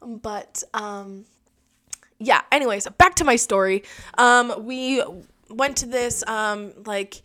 But 0.00 0.62
um, 0.72 1.24
yeah. 2.20 2.42
Anyways, 2.52 2.86
back 2.98 3.16
to 3.16 3.24
my 3.24 3.34
story. 3.34 3.82
Um, 4.16 4.64
we 4.64 5.02
went 5.50 5.76
to 5.78 5.86
this 5.86 6.22
um, 6.28 6.72
like 6.86 7.20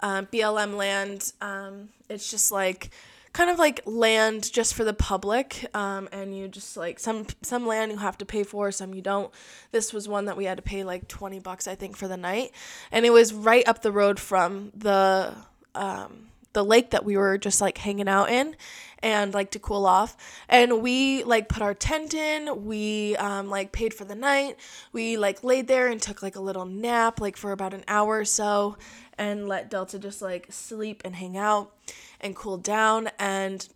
uh, 0.00 0.22
BLM 0.22 0.74
land. 0.74 1.32
Um, 1.40 1.90
it's 2.08 2.28
just 2.28 2.50
like 2.50 2.90
kind 3.32 3.48
of 3.48 3.60
like 3.60 3.80
land 3.86 4.52
just 4.52 4.74
for 4.74 4.82
the 4.82 4.92
public 4.92 5.64
um, 5.74 6.08
and 6.10 6.36
you 6.36 6.48
just 6.48 6.76
like 6.76 6.98
some 6.98 7.24
some 7.40 7.66
land 7.68 7.92
you 7.92 7.98
have 7.98 8.18
to 8.18 8.26
pay 8.26 8.42
for 8.42 8.70
some 8.70 8.92
you 8.92 9.00
don't 9.00 9.32
this 9.70 9.90
was 9.90 10.06
one 10.06 10.26
that 10.26 10.36
we 10.36 10.44
had 10.44 10.58
to 10.58 10.62
pay 10.62 10.84
like 10.84 11.08
20 11.08 11.38
bucks 11.38 11.66
i 11.66 11.74
think 11.74 11.96
for 11.96 12.06
the 12.06 12.16
night 12.18 12.50
and 12.90 13.06
it 13.06 13.10
was 13.10 13.32
right 13.32 13.66
up 13.66 13.80
the 13.80 13.90
road 13.90 14.20
from 14.20 14.70
the 14.74 15.34
um, 15.74 16.28
the 16.52 16.64
lake 16.64 16.90
that 16.90 17.04
we 17.04 17.16
were 17.16 17.38
just 17.38 17.60
like 17.60 17.78
hanging 17.78 18.08
out 18.08 18.30
in 18.30 18.56
and 19.02 19.34
like 19.34 19.50
to 19.50 19.58
cool 19.58 19.86
off. 19.86 20.16
And 20.48 20.82
we 20.82 21.24
like 21.24 21.48
put 21.48 21.62
our 21.62 21.74
tent 21.74 22.14
in. 22.14 22.64
We 22.64 23.16
um, 23.16 23.48
like 23.48 23.72
paid 23.72 23.94
for 23.94 24.04
the 24.04 24.14
night. 24.14 24.56
We 24.92 25.16
like 25.16 25.42
laid 25.42 25.66
there 25.66 25.88
and 25.88 26.00
took 26.00 26.22
like 26.22 26.36
a 26.36 26.40
little 26.40 26.64
nap 26.64 27.20
like 27.20 27.36
for 27.36 27.52
about 27.52 27.74
an 27.74 27.84
hour 27.88 28.18
or 28.18 28.24
so 28.24 28.76
and 29.18 29.48
let 29.48 29.70
delta 29.70 29.98
just 29.98 30.22
like 30.22 30.46
sleep 30.50 31.02
and 31.04 31.16
hang 31.16 31.36
out 31.36 31.72
and 32.20 32.36
cool 32.36 32.58
down. 32.58 33.10
And 33.18 33.66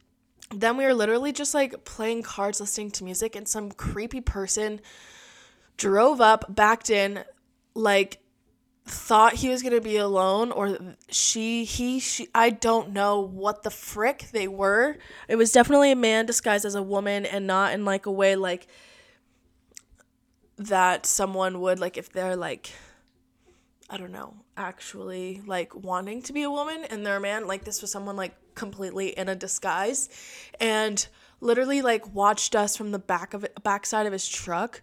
then 0.55 0.77
we 0.77 0.85
were 0.85 0.95
literally 0.95 1.33
just 1.33 1.55
like 1.55 1.85
playing 1.85 2.23
cards 2.23 2.61
listening 2.61 2.91
to 2.93 3.05
music 3.05 3.35
and 3.35 3.49
some 3.49 3.73
creepy 3.73 4.21
person 4.21 4.81
drove 5.77 6.21
up 6.21 6.55
backed 6.55 6.89
in 6.89 7.25
like 7.75 8.19
thought 8.87 9.35
he 9.35 9.49
was 9.49 9.63
going 9.63 9.75
to 9.75 9.81
be 9.81 9.97
alone 9.97 10.53
or 10.53 10.79
she 11.09 11.65
he 11.65 11.99
she 11.99 12.29
I 12.35 12.51
don't 12.51 12.93
know 12.93 13.21
what 13.21 13.65
the 13.65 13.71
frick 13.71 14.29
they 14.33 14.47
were. 14.47 14.97
It 15.29 15.37
was 15.37 15.51
definitely 15.51 15.91
a 15.91 15.97
man 15.97 16.25
disguised 16.25 16.65
as 16.65 16.77
a 16.77 16.83
woman 16.83 17.27
and 17.27 17.47
not 17.47 17.73
in 17.75 17.85
like 17.85 18.07
a 18.07 18.13
way 18.13 18.37
like 18.37 18.69
that 20.57 21.05
someone 21.05 21.61
would 21.61 21.81
like 21.81 21.97
if 21.97 22.13
they're 22.13 22.37
like 22.37 22.71
I 23.91 23.97
don't 23.97 24.13
know. 24.13 24.35
actually 24.57 25.43
like 25.47 25.75
wanting 25.75 26.23
to 26.23 26.33
be 26.33 26.43
a 26.43 26.51
woman 26.51 26.85
and 26.89 27.05
they're 27.05 27.17
a 27.17 27.21
man. 27.21 27.47
Like 27.47 27.65
this 27.65 27.83
was 27.83 27.91
someone 27.91 28.17
like 28.17 28.35
completely 28.55 29.09
in 29.09 29.29
a 29.29 29.35
disguise 29.35 30.09
and 30.61 31.07
literally 31.41 31.83
like 31.83 32.15
watched 32.15 32.55
us 32.55 32.77
from 32.77 32.93
the 32.93 32.99
back 32.99 33.35
of 33.35 33.45
it 33.45 33.63
backside 33.63 34.07
of 34.07 34.13
his 34.13 34.29
truck 34.29 34.83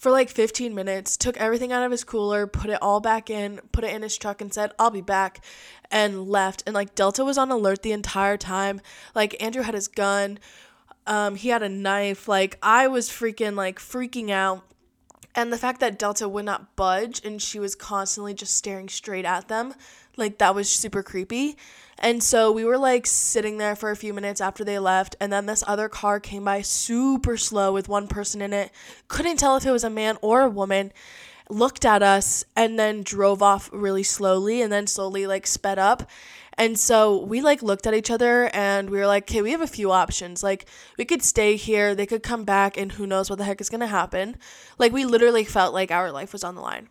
for 0.00 0.10
like 0.10 0.30
15 0.30 0.74
minutes, 0.74 1.18
took 1.18 1.36
everything 1.36 1.72
out 1.72 1.84
of 1.84 1.90
his 1.90 2.04
cooler, 2.04 2.46
put 2.46 2.70
it 2.70 2.78
all 2.80 3.00
back 3.00 3.28
in, 3.28 3.60
put 3.70 3.84
it 3.84 3.94
in 3.94 4.00
his 4.00 4.16
truck 4.16 4.40
and 4.40 4.52
said, 4.52 4.72
"I'll 4.78 4.90
be 4.90 5.02
back." 5.02 5.44
And 5.90 6.26
left. 6.26 6.62
And 6.66 6.74
like 6.74 6.94
Delta 6.94 7.24
was 7.24 7.36
on 7.36 7.50
alert 7.50 7.82
the 7.82 7.92
entire 7.92 8.38
time. 8.38 8.80
Like 9.14 9.40
Andrew 9.42 9.62
had 9.62 9.74
his 9.74 9.88
gun. 9.88 10.38
Um 11.06 11.36
he 11.36 11.50
had 11.50 11.62
a 11.62 11.68
knife. 11.68 12.28
Like 12.28 12.56
I 12.62 12.88
was 12.88 13.10
freaking 13.10 13.56
like 13.56 13.78
freaking 13.78 14.30
out 14.30 14.64
and 15.34 15.52
the 15.52 15.58
fact 15.58 15.80
that 15.80 15.98
Delta 15.98 16.28
would 16.28 16.44
not 16.44 16.74
budge 16.76 17.24
and 17.24 17.40
she 17.40 17.58
was 17.58 17.74
constantly 17.74 18.34
just 18.34 18.56
staring 18.56 18.88
straight 18.88 19.24
at 19.24 19.48
them, 19.48 19.74
like 20.16 20.38
that 20.38 20.54
was 20.54 20.70
super 20.70 21.02
creepy. 21.02 21.56
And 22.02 22.22
so 22.22 22.50
we 22.50 22.64
were 22.64 22.78
like 22.78 23.06
sitting 23.06 23.58
there 23.58 23.76
for 23.76 23.90
a 23.90 23.96
few 23.96 24.14
minutes 24.14 24.40
after 24.40 24.64
they 24.64 24.78
left, 24.78 25.16
and 25.20 25.30
then 25.30 25.44
this 25.44 25.62
other 25.66 25.88
car 25.88 26.18
came 26.18 26.44
by 26.44 26.62
super 26.62 27.36
slow 27.36 27.72
with 27.74 27.88
one 27.88 28.08
person 28.08 28.40
in 28.40 28.54
it. 28.54 28.72
Couldn't 29.08 29.36
tell 29.36 29.56
if 29.56 29.66
it 29.66 29.70
was 29.70 29.84
a 29.84 29.90
man 29.90 30.16
or 30.22 30.40
a 30.40 30.48
woman. 30.48 30.92
Looked 31.50 31.84
at 31.84 32.02
us 32.02 32.44
and 32.56 32.78
then 32.78 33.02
drove 33.02 33.42
off 33.42 33.68
really 33.72 34.04
slowly 34.04 34.62
and 34.62 34.72
then 34.72 34.86
slowly 34.86 35.26
like 35.26 35.46
sped 35.46 35.78
up. 35.78 36.08
And 36.54 36.78
so 36.78 37.22
we 37.22 37.40
like 37.40 37.62
looked 37.62 37.86
at 37.86 37.94
each 37.94 38.10
other 38.10 38.50
and 38.54 38.88
we 38.88 38.98
were 38.98 39.06
like, 39.06 39.24
okay, 39.24 39.42
we 39.42 39.50
have 39.50 39.60
a 39.60 39.66
few 39.66 39.90
options. 39.90 40.42
Like 40.42 40.66
we 40.96 41.04
could 41.04 41.22
stay 41.22 41.56
here, 41.56 41.94
they 41.94 42.06
could 42.06 42.22
come 42.22 42.44
back, 42.44 42.76
and 42.76 42.92
who 42.92 43.06
knows 43.06 43.28
what 43.28 43.38
the 43.38 43.44
heck 43.44 43.60
is 43.60 43.68
gonna 43.68 43.86
happen. 43.86 44.36
Like 44.78 44.92
we 44.92 45.04
literally 45.04 45.44
felt 45.44 45.74
like 45.74 45.90
our 45.90 46.10
life 46.10 46.32
was 46.32 46.44
on 46.44 46.54
the 46.54 46.60
line. 46.62 46.88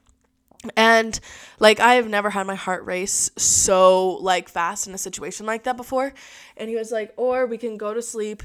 And 0.75 1.19
like 1.59 1.79
I 1.79 1.95
have 1.95 2.09
never 2.09 2.29
had 2.29 2.45
my 2.45 2.55
heart 2.55 2.85
race 2.85 3.31
so 3.37 4.17
like 4.17 4.49
fast 4.49 4.87
in 4.87 4.93
a 4.93 4.97
situation 4.97 5.45
like 5.45 5.63
that 5.63 5.77
before. 5.77 6.13
And 6.57 6.69
he 6.69 6.75
was 6.75 6.91
like, 6.91 7.13
or 7.17 7.45
we 7.45 7.57
can 7.57 7.77
go 7.77 7.93
to 7.93 8.01
sleep. 8.01 8.43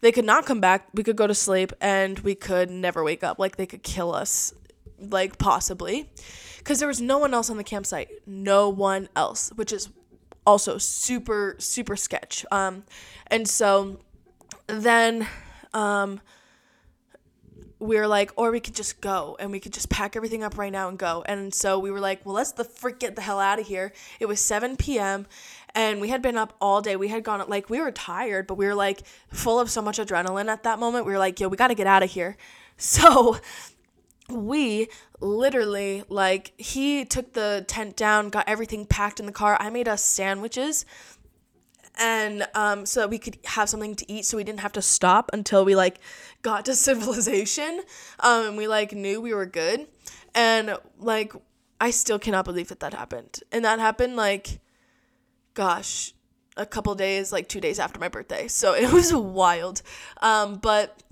They 0.00 0.12
could 0.12 0.24
not 0.24 0.46
come 0.46 0.60
back. 0.60 0.88
We 0.94 1.02
could 1.02 1.16
go 1.16 1.26
to 1.26 1.34
sleep 1.34 1.72
and 1.80 2.18
we 2.20 2.34
could 2.34 2.70
never 2.70 3.04
wake 3.04 3.22
up. 3.22 3.38
Like 3.38 3.56
they 3.56 3.66
could 3.66 3.82
kill 3.82 4.14
us, 4.14 4.54
like 4.98 5.36
possibly. 5.36 6.10
Because 6.58 6.78
there 6.78 6.88
was 6.88 7.00
no 7.00 7.18
one 7.18 7.34
else 7.34 7.50
on 7.50 7.58
the 7.58 7.64
campsite. 7.64 8.08
No 8.26 8.70
one 8.70 9.08
else, 9.14 9.50
which 9.56 9.72
is 9.72 9.90
also 10.46 10.78
super 10.78 11.54
super 11.58 11.96
sketch 11.96 12.44
um 12.50 12.82
and 13.26 13.46
so 13.46 14.00
then 14.66 15.26
um 15.74 16.20
we 17.80 17.96
were 17.96 18.06
like 18.06 18.30
or 18.36 18.50
we 18.50 18.60
could 18.60 18.74
just 18.74 19.00
go 19.00 19.36
and 19.40 19.50
we 19.50 19.58
could 19.58 19.72
just 19.72 19.88
pack 19.88 20.14
everything 20.14 20.44
up 20.44 20.56
right 20.58 20.70
now 20.70 20.88
and 20.88 20.98
go. 20.98 21.24
And 21.26 21.52
so 21.52 21.78
we 21.78 21.90
were 21.90 21.98
like 21.98 22.24
well 22.24 22.34
let's 22.34 22.52
the 22.52 22.64
freak 22.64 23.00
get 23.00 23.16
the 23.16 23.22
hell 23.22 23.40
out 23.40 23.58
of 23.58 23.66
here. 23.66 23.92
It 24.20 24.26
was 24.26 24.40
7 24.40 24.76
p.m 24.76 25.26
and 25.74 26.00
we 26.00 26.10
had 26.10 26.20
been 26.20 26.36
up 26.36 26.54
all 26.60 26.82
day. 26.82 26.94
We 26.94 27.08
had 27.08 27.24
gone 27.24 27.42
like 27.48 27.70
we 27.70 27.80
were 27.80 27.90
tired 27.90 28.46
but 28.46 28.54
we 28.54 28.66
were 28.66 28.74
like 28.74 29.02
full 29.32 29.58
of 29.58 29.70
so 29.70 29.80
much 29.80 29.98
adrenaline 29.98 30.48
at 30.48 30.62
that 30.62 30.78
moment. 30.78 31.06
We 31.06 31.12
were 31.12 31.18
like 31.18 31.40
yo 31.40 31.48
we 31.48 31.56
got 31.56 31.68
to 31.68 31.74
get 31.74 31.86
out 31.86 32.02
of 32.02 32.10
here. 32.10 32.36
So 32.82 33.36
we 34.30 34.88
literally 35.20 36.02
like 36.08 36.54
he 36.56 37.04
took 37.04 37.34
the 37.34 37.62
tent 37.68 37.94
down 37.94 38.30
got 38.30 38.48
everything 38.48 38.86
packed 38.86 39.20
in 39.20 39.26
the 39.26 39.32
car. 39.32 39.56
I 39.60 39.68
made 39.68 39.86
us 39.86 40.02
sandwiches 40.02 40.86
and 42.00 42.48
um, 42.54 42.86
so 42.86 43.00
that 43.00 43.10
we 43.10 43.18
could 43.18 43.38
have 43.44 43.68
something 43.68 43.94
to 43.94 44.10
eat 44.10 44.24
so 44.24 44.38
we 44.38 44.42
didn't 44.42 44.60
have 44.60 44.72
to 44.72 44.82
stop 44.82 45.30
until 45.34 45.64
we 45.64 45.76
like 45.76 46.00
got 46.42 46.64
to 46.64 46.74
civilization. 46.88 47.82
Um, 48.18 48.46
and 48.48 48.56
we 48.56 48.66
like 48.66 48.92
knew 48.92 49.20
we 49.20 49.34
were 49.34 49.46
good. 49.46 49.86
And 50.34 50.76
like 50.98 51.32
i 51.82 51.90
still 51.90 52.18
cannot 52.18 52.44
believe 52.44 52.68
that 52.68 52.80
that 52.80 52.94
happened. 52.94 53.40
And 53.52 53.64
that 53.64 53.78
happened 53.78 54.16
like 54.16 54.60
gosh 55.54 56.14
a 56.56 56.66
couple 56.66 56.94
days 56.94 57.32
like 57.32 57.48
two 57.48 57.60
days 57.60 57.78
after 57.78 58.00
my 58.00 58.08
birthday. 58.08 58.48
So 58.48 58.74
it 58.84 58.92
was 58.92 59.12
wild. 59.12 59.82
Um, 60.22 60.56
but 60.56 61.02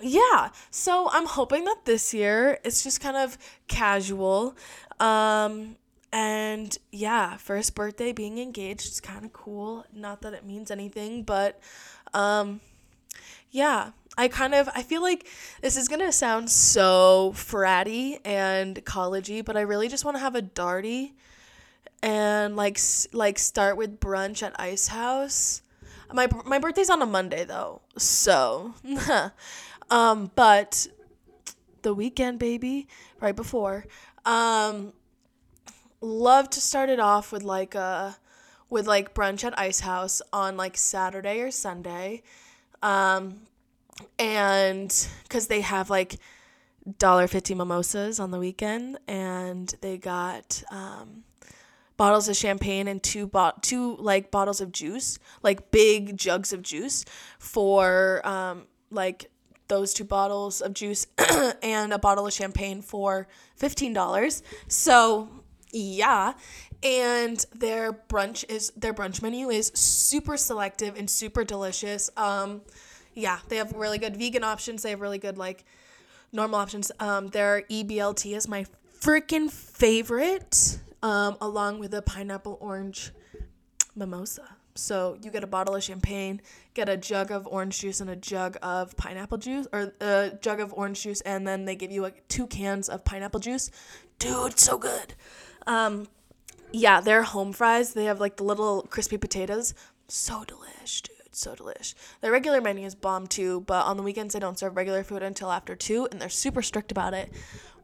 yeah, 0.00 0.50
so 0.70 1.08
I'm 1.10 1.26
hoping 1.26 1.64
that 1.64 1.84
this 1.86 2.14
year 2.14 2.58
it's 2.64 2.84
just 2.84 3.00
kind 3.00 3.16
of 3.16 3.36
casual. 3.66 4.56
Um, 5.00 5.76
and 6.16 6.78
yeah, 6.90 7.36
first 7.36 7.74
birthday 7.74 8.10
being 8.10 8.38
engaged 8.38 8.86
is 8.86 9.00
kind 9.02 9.26
of 9.26 9.34
cool. 9.34 9.84
Not 9.92 10.22
that 10.22 10.32
it 10.32 10.46
means 10.46 10.70
anything, 10.70 11.24
but 11.24 11.60
um, 12.14 12.62
yeah, 13.50 13.90
I 14.16 14.28
kind 14.28 14.54
of 14.54 14.66
I 14.74 14.82
feel 14.82 15.02
like 15.02 15.26
this 15.60 15.76
is 15.76 15.88
gonna 15.88 16.10
sound 16.10 16.50
so 16.50 17.34
fratty 17.36 18.18
and 18.24 18.82
collegey, 18.86 19.44
but 19.44 19.58
I 19.58 19.60
really 19.60 19.88
just 19.88 20.06
want 20.06 20.16
to 20.16 20.20
have 20.20 20.34
a 20.34 20.40
darty 20.40 21.12
and 22.02 22.56
like 22.56 22.78
like 23.12 23.38
start 23.38 23.76
with 23.76 24.00
brunch 24.00 24.42
at 24.42 24.58
Ice 24.58 24.88
House. 24.88 25.60
My 26.14 26.28
my 26.46 26.58
birthday's 26.58 26.88
on 26.88 27.02
a 27.02 27.06
Monday 27.06 27.44
though, 27.44 27.82
so 27.98 28.72
Um, 29.90 30.30
but 30.34 30.88
the 31.82 31.94
weekend, 31.94 32.38
baby, 32.38 32.88
right 33.20 33.36
before. 33.36 33.86
Um, 34.24 34.92
love 36.06 36.50
to 36.50 36.60
start 36.60 36.88
it 36.88 37.00
off 37.00 37.32
with 37.32 37.42
like 37.42 37.74
a 37.74 38.16
with 38.68 38.86
like 38.86 39.14
brunch 39.14 39.44
at 39.44 39.58
Ice 39.58 39.80
House 39.80 40.22
on 40.32 40.56
like 40.56 40.76
Saturday 40.76 41.40
or 41.40 41.50
Sunday. 41.50 42.22
Um, 42.82 43.40
and 44.18 45.08
because 45.22 45.46
they 45.48 45.60
have 45.62 45.90
like 45.90 46.16
dollar 46.98 47.26
fifty 47.26 47.54
mimosas 47.54 48.20
on 48.20 48.30
the 48.30 48.38
weekend, 48.38 48.98
and 49.08 49.72
they 49.80 49.98
got 49.98 50.62
um, 50.70 51.24
bottles 51.96 52.28
of 52.28 52.36
champagne 52.36 52.88
and 52.88 53.02
two 53.02 53.26
bot 53.26 53.62
two 53.62 53.96
like 53.96 54.30
bottles 54.30 54.60
of 54.60 54.72
juice, 54.72 55.18
like 55.42 55.70
big 55.70 56.16
jugs 56.16 56.52
of 56.52 56.62
juice 56.62 57.04
for 57.38 58.26
um, 58.26 58.66
like 58.90 59.30
those 59.68 59.92
two 59.92 60.04
bottles 60.04 60.60
of 60.60 60.74
juice 60.74 61.06
and 61.62 61.92
a 61.92 61.98
bottle 61.98 62.26
of 62.26 62.32
champagne 62.32 62.82
for 62.82 63.26
$15. 63.60 64.42
So, 64.68 65.28
yeah. 65.72 66.34
And 66.82 67.44
their 67.54 67.92
brunch 67.92 68.44
is 68.48 68.70
their 68.76 68.94
brunch 68.94 69.22
menu 69.22 69.50
is 69.50 69.72
super 69.74 70.36
selective 70.36 70.96
and 70.96 71.08
super 71.08 71.44
delicious. 71.44 72.10
Um 72.16 72.62
yeah, 73.14 73.38
they 73.48 73.56
have 73.56 73.72
really 73.72 73.98
good 73.98 74.16
vegan 74.16 74.44
options. 74.44 74.82
They 74.82 74.90
have 74.90 75.00
really 75.00 75.18
good 75.18 75.38
like 75.38 75.64
normal 76.32 76.58
options. 76.58 76.92
Um 77.00 77.28
their 77.28 77.62
EBLT 77.70 78.36
is 78.36 78.48
my 78.48 78.66
freaking 79.00 79.50
favorite 79.50 80.78
um 81.02 81.36
along 81.40 81.78
with 81.78 81.90
the 81.90 82.02
pineapple 82.02 82.58
orange 82.60 83.12
mimosa. 83.94 84.56
So 84.78 85.16
you 85.22 85.30
get 85.30 85.42
a 85.42 85.46
bottle 85.46 85.74
of 85.74 85.82
champagne, 85.82 86.40
get 86.74 86.88
a 86.88 86.96
jug 86.96 87.30
of 87.30 87.46
orange 87.46 87.80
juice 87.80 88.00
and 88.00 88.10
a 88.10 88.16
jug 88.16 88.56
of 88.62 88.96
pineapple 88.96 89.38
juice, 89.38 89.66
or 89.72 89.92
a 90.00 90.32
jug 90.40 90.60
of 90.60 90.72
orange 90.74 91.02
juice, 91.02 91.20
and 91.22 91.46
then 91.46 91.64
they 91.64 91.74
give 91.74 91.90
you 91.90 92.02
like 92.02 92.26
two 92.28 92.46
cans 92.46 92.88
of 92.88 93.04
pineapple 93.04 93.40
juice. 93.40 93.70
Dude, 94.18 94.58
so 94.58 94.78
good. 94.78 95.14
Um, 95.66 96.08
yeah, 96.72 97.00
their 97.00 97.22
home 97.22 97.52
fries, 97.52 97.94
they 97.94 98.04
have 98.04 98.20
like 98.20 98.36
the 98.36 98.44
little 98.44 98.82
crispy 98.82 99.16
potatoes. 99.16 99.74
So 100.08 100.44
delish, 100.44 101.02
dude. 101.02 101.16
So 101.32 101.54
delish. 101.54 101.94
Their 102.20 102.32
regular 102.32 102.60
menu 102.60 102.86
is 102.86 102.94
bomb 102.94 103.26
too, 103.26 103.62
but 103.62 103.84
on 103.86 103.96
the 103.96 104.02
weekends 104.02 104.34
they 104.34 104.40
don't 104.40 104.58
serve 104.58 104.76
regular 104.76 105.02
food 105.02 105.22
until 105.22 105.50
after 105.50 105.74
two, 105.74 106.08
and 106.10 106.20
they're 106.20 106.28
super 106.28 106.62
strict 106.62 106.90
about 106.90 107.14
it. 107.14 107.30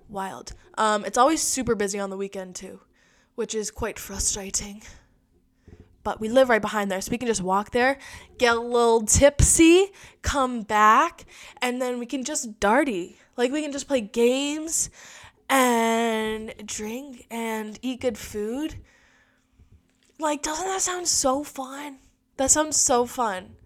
Wild. 0.09 0.53
Um, 0.79 1.05
it's 1.05 1.19
always 1.19 1.43
super 1.43 1.75
busy 1.75 1.99
on 1.99 2.11
the 2.11 2.17
weekend 2.17 2.55
too, 2.55 2.81
which 3.35 3.55
is 3.55 3.71
quite 3.71 3.99
frustrating 3.99 4.83
but 6.05 6.21
we 6.21 6.29
live 6.29 6.49
right 6.49 6.63
behind 6.63 6.91
there 6.91 7.01
so 7.01 7.11
we 7.11 7.19
can 7.19 7.29
just 7.29 7.43
walk 7.43 7.71
there 7.71 7.99
get 8.39 8.57
a 8.57 8.61
little 8.61 9.03
tipsy 9.03 9.87
come 10.23 10.63
back 10.63 11.25
and 11.61 11.81
then 11.81 11.99
we 11.99 12.07
can 12.07 12.25
just 12.25 12.59
darty 12.61 13.17
like 13.37 13.53
we 13.53 13.63
can 13.63 13.73
just 13.73 13.89
play 13.89 14.01
games 14.01 14.91
and 15.49 16.55
drink 16.65 17.27
and 17.31 17.79
eat 17.83 18.01
good 18.01 18.19
food. 18.19 18.77
Like 20.19 20.43
doesn't 20.43 20.67
that 20.67 20.83
sound 20.83 21.09
so 21.09 21.45
fun? 21.45 21.99
That 22.37 22.51
sounds 22.51 22.77
so 22.77 23.07
fun. 23.07 23.57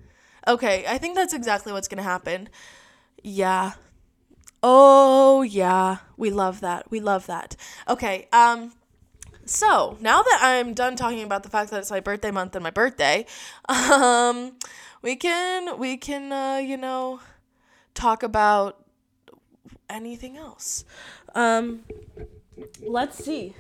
Okay 0.48 0.84
i 0.86 0.96
think 0.98 1.16
that's 1.16 1.34
exactly 1.34 1.72
what's 1.72 1.88
gonna 1.88 2.02
happen. 2.02 2.48
Yeah. 3.22 3.72
Oh 4.62 5.42
yeah. 5.42 5.98
We 6.16 6.30
love 6.30 6.60
that. 6.60 6.90
We 6.90 7.00
love 7.00 7.26
that. 7.26 7.56
Okay 7.88 8.28
um 8.32 8.72
so 9.46 9.96
now 10.00 10.22
that 10.22 10.40
I'm 10.42 10.74
done 10.74 10.96
talking 10.96 11.22
about 11.22 11.44
the 11.44 11.48
fact 11.48 11.70
that 11.70 11.78
it's 11.78 11.90
my 11.90 12.00
birthday 12.00 12.32
month 12.32 12.56
and 12.56 12.64
my 12.64 12.70
birthday, 12.70 13.26
um, 13.68 14.56
we 15.02 15.14
can 15.14 15.78
we 15.78 15.96
can 15.96 16.32
uh, 16.32 16.56
you 16.56 16.76
know 16.76 17.20
talk 17.94 18.22
about 18.22 18.85
anything 19.88 20.36
else. 20.36 20.84
Um, 21.34 21.80
let's 22.82 23.22
see. 23.24 23.54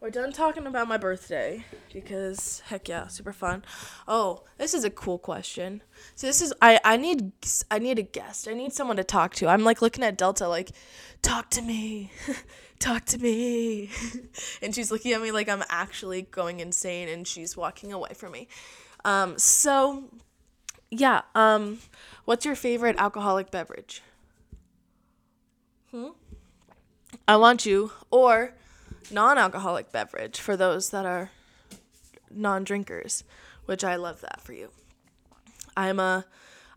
we're 0.00 0.10
done 0.10 0.32
talking 0.32 0.66
about 0.66 0.86
my 0.88 0.96
birthday 0.96 1.64
because 1.92 2.60
heck 2.66 2.88
yeah, 2.88 3.06
super 3.08 3.32
fun. 3.32 3.64
Oh, 4.06 4.44
this 4.56 4.74
is 4.74 4.84
a 4.84 4.90
cool 4.90 5.18
question. 5.18 5.82
So 6.14 6.26
this 6.26 6.40
is 6.40 6.52
I 6.62 6.78
I 6.84 6.96
need 6.96 7.32
I 7.70 7.78
need 7.78 7.98
a 7.98 8.02
guest. 8.02 8.48
I 8.48 8.54
need 8.54 8.72
someone 8.72 8.96
to 8.96 9.04
talk 9.04 9.34
to. 9.36 9.48
I'm 9.48 9.64
like 9.64 9.82
looking 9.82 10.04
at 10.04 10.16
Delta 10.16 10.48
like 10.48 10.70
talk 11.22 11.50
to 11.50 11.62
me. 11.62 12.12
talk 12.78 13.04
to 13.06 13.18
me. 13.18 13.90
and 14.62 14.74
she's 14.74 14.90
looking 14.92 15.12
at 15.12 15.20
me 15.20 15.32
like 15.32 15.48
I'm 15.48 15.64
actually 15.68 16.22
going 16.22 16.60
insane 16.60 17.08
and 17.08 17.26
she's 17.26 17.56
walking 17.56 17.92
away 17.92 18.10
from 18.14 18.32
me. 18.32 18.48
Um 19.04 19.38
so 19.38 20.04
yeah, 20.90 21.22
um 21.34 21.78
what's 22.24 22.44
your 22.44 22.54
favorite 22.56 22.96
alcoholic 22.98 23.50
beverage? 23.50 24.02
Hmm? 25.90 26.08
I 27.26 27.36
want 27.36 27.64
you 27.64 27.92
or 28.10 28.54
non-alcoholic 29.10 29.90
beverage 29.90 30.38
for 30.38 30.56
those 30.56 30.90
that 30.90 31.06
are 31.06 31.30
non-drinkers, 32.30 33.24
which 33.64 33.84
I 33.84 33.96
love 33.96 34.20
that 34.20 34.40
for 34.40 34.52
you. 34.52 34.70
I'm 35.76 35.98
a 36.00 36.26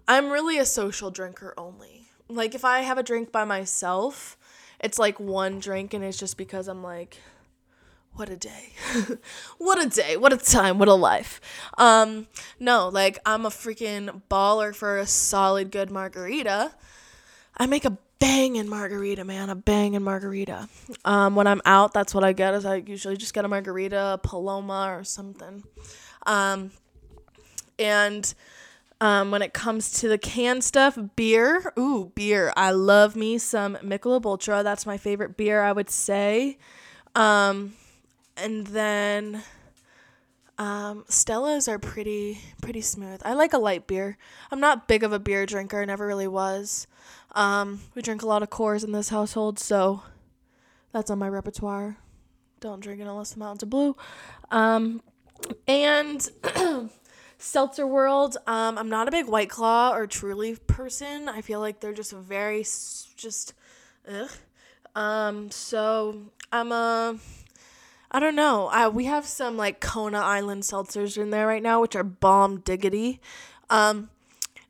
I'm 0.07 0.29
really 0.29 0.57
a 0.57 0.65
social 0.65 1.11
drinker 1.11 1.53
only. 1.57 2.07
Like 2.27 2.55
if 2.55 2.63
I 2.63 2.81
have 2.81 2.97
a 2.97 3.03
drink 3.03 3.31
by 3.31 3.43
myself, 3.43 4.37
it's 4.79 4.99
like 4.99 5.19
one 5.19 5.59
drink 5.59 5.93
and 5.93 6.03
it's 6.03 6.17
just 6.17 6.37
because 6.37 6.67
I'm 6.67 6.83
like 6.83 7.17
what 8.13 8.29
a 8.29 8.35
day. 8.35 8.73
what 9.57 9.81
a 9.81 9.87
day. 9.87 10.17
What 10.17 10.33
a 10.33 10.37
time. 10.37 10.79
What 10.79 10.89
a 10.89 10.93
life. 10.93 11.39
Um 11.77 12.27
no, 12.59 12.89
like 12.89 13.19
I'm 13.25 13.45
a 13.45 13.49
freaking 13.49 14.21
baller 14.29 14.75
for 14.75 14.97
a 14.97 15.07
solid 15.07 15.71
good 15.71 15.91
margarita. 15.91 16.73
I 17.57 17.65
make 17.65 17.85
a 17.85 17.97
banging 18.21 18.69
margarita, 18.69 19.25
man, 19.25 19.49
a 19.49 19.55
banging 19.55 20.03
margarita. 20.03 20.69
Um, 21.03 21.35
when 21.35 21.47
I'm 21.47 21.61
out, 21.65 21.91
that's 21.91 22.13
what 22.13 22.23
I 22.23 22.31
get. 22.31 22.53
Is 22.53 22.65
I 22.65 22.75
usually 22.75 23.17
just 23.17 23.33
get 23.33 23.43
a 23.43 23.47
margarita, 23.49 24.13
a 24.13 24.17
Paloma, 24.17 24.95
or 24.97 25.03
something. 25.03 25.63
Um, 26.25 26.71
and 27.79 28.33
um, 29.01 29.31
when 29.31 29.41
it 29.41 29.53
comes 29.53 29.91
to 30.01 30.07
the 30.07 30.19
canned 30.19 30.63
stuff, 30.63 30.97
beer. 31.15 31.73
Ooh, 31.77 32.11
beer. 32.13 32.53
I 32.55 32.71
love 32.71 33.15
me 33.15 33.39
some 33.39 33.75
Michelob 33.77 34.25
Ultra. 34.25 34.61
That's 34.61 34.85
my 34.85 34.97
favorite 34.97 35.35
beer, 35.35 35.63
I 35.63 35.71
would 35.71 35.89
say. 35.89 36.59
Um, 37.15 37.73
and 38.37 38.67
then 38.67 39.43
um, 40.61 41.05
Stellas 41.09 41.67
are 41.67 41.79
pretty 41.79 42.37
pretty 42.61 42.81
smooth. 42.81 43.19
I 43.25 43.33
like 43.33 43.53
a 43.53 43.57
light 43.57 43.87
beer. 43.87 44.15
I'm 44.51 44.59
not 44.59 44.87
big 44.87 45.03
of 45.03 45.11
a 45.11 45.17
beer 45.17 45.47
drinker. 45.47 45.83
Never 45.83 46.05
really 46.05 46.27
was. 46.27 46.85
Um, 47.31 47.79
we 47.95 48.03
drink 48.03 48.21
a 48.21 48.27
lot 48.27 48.43
of 48.43 48.51
Coors 48.51 48.83
in 48.83 48.91
this 48.91 49.09
household, 49.09 49.57
so 49.57 50.03
that's 50.91 51.09
on 51.09 51.17
my 51.17 51.27
repertoire. 51.27 51.97
Don't 52.59 52.79
drink 52.79 53.01
it 53.01 53.07
unless 53.07 53.31
the 53.31 53.39
mountains 53.39 53.63
are 53.63 53.65
blue. 53.65 53.95
Um, 54.51 55.01
and 55.67 56.29
Seltzer 57.39 57.87
World, 57.87 58.37
um, 58.45 58.77
I'm 58.77 58.89
not 58.89 59.07
a 59.07 59.11
big 59.11 59.25
White 59.25 59.49
Claw 59.49 59.95
or 59.95 60.05
Truly 60.05 60.57
person. 60.67 61.27
I 61.27 61.41
feel 61.41 61.59
like 61.59 61.79
they're 61.79 61.91
just 61.91 62.11
very, 62.11 62.61
just, 63.15 63.55
ugh. 64.07 64.29
Um, 64.93 65.49
so 65.49 66.21
I'm 66.51 66.71
a, 66.71 67.17
I 68.13 68.19
don't 68.19 68.35
know. 68.35 68.67
I, 68.67 68.89
we 68.89 69.05
have 69.05 69.25
some 69.25 69.55
like 69.55 69.79
Kona 69.79 70.19
Island 70.19 70.63
seltzers 70.63 71.17
in 71.17 71.29
there 71.29 71.47
right 71.47 71.63
now, 71.63 71.79
which 71.79 71.95
are 71.95 72.03
bomb 72.03 72.59
diggity. 72.59 73.21
Um, 73.69 74.09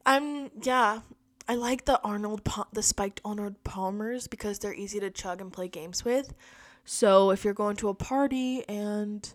I'm, 0.06 0.52
yeah, 0.62 1.02
I 1.48 1.56
like 1.56 1.86
the 1.86 2.00
Arnold 2.04 2.48
the 2.72 2.84
spiked 2.84 3.20
Arnold 3.26 3.64
Palmers 3.64 4.28
because 4.28 4.60
they're 4.60 4.76
easy 4.76 5.00
to 5.00 5.10
chug 5.10 5.42
and 5.42 5.52
play 5.52 5.68
games 5.68 6.06
with. 6.06 6.36
So 6.86 7.32
if 7.32 7.44
you're 7.44 7.56
going 7.56 7.76
to 7.78 7.90
a 7.90 7.96
party 7.96 8.64
and 8.70 9.34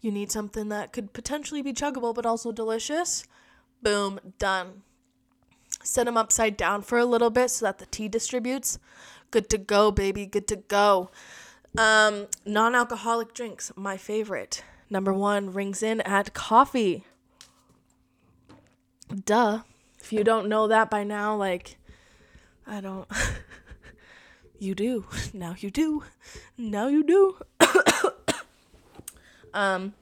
you 0.00 0.10
need 0.10 0.32
something 0.32 0.68
that 0.68 0.92
could 0.92 1.12
potentially 1.12 1.62
be 1.62 1.72
chuggable 1.72 2.14
but 2.14 2.26
also 2.26 2.50
delicious, 2.50 3.24
boom, 3.82 4.18
done. 4.38 4.82
Set 5.82 6.06
them 6.06 6.16
upside 6.16 6.56
down 6.56 6.82
for 6.82 6.98
a 6.98 7.04
little 7.04 7.30
bit 7.30 7.50
so 7.50 7.66
that 7.66 7.78
the 7.78 7.86
tea 7.86 8.08
distributes. 8.08 8.80
Good 9.30 9.48
to 9.50 9.58
go, 9.58 9.92
baby. 9.92 10.26
Good 10.26 10.48
to 10.48 10.56
go. 10.56 11.10
Um, 11.76 12.26
non-alcoholic 12.44 13.34
drinks, 13.34 13.72
my 13.76 13.96
favorite. 13.96 14.64
Number 14.90 15.12
one 15.12 15.52
rings 15.52 15.82
in 15.82 16.00
at 16.02 16.32
coffee. 16.32 17.04
Duh. 19.24 19.62
If 20.00 20.12
you 20.12 20.24
don't 20.24 20.48
know 20.48 20.68
that 20.68 20.90
by 20.90 21.04
now, 21.04 21.36
like, 21.36 21.76
I 22.66 22.80
don't. 22.80 23.08
you 24.58 24.74
do. 24.74 25.04
Now 25.34 25.54
you 25.58 25.70
do. 25.70 26.04
Now 26.56 26.88
you 26.88 27.04
do. 27.04 27.36
um, 29.54 29.92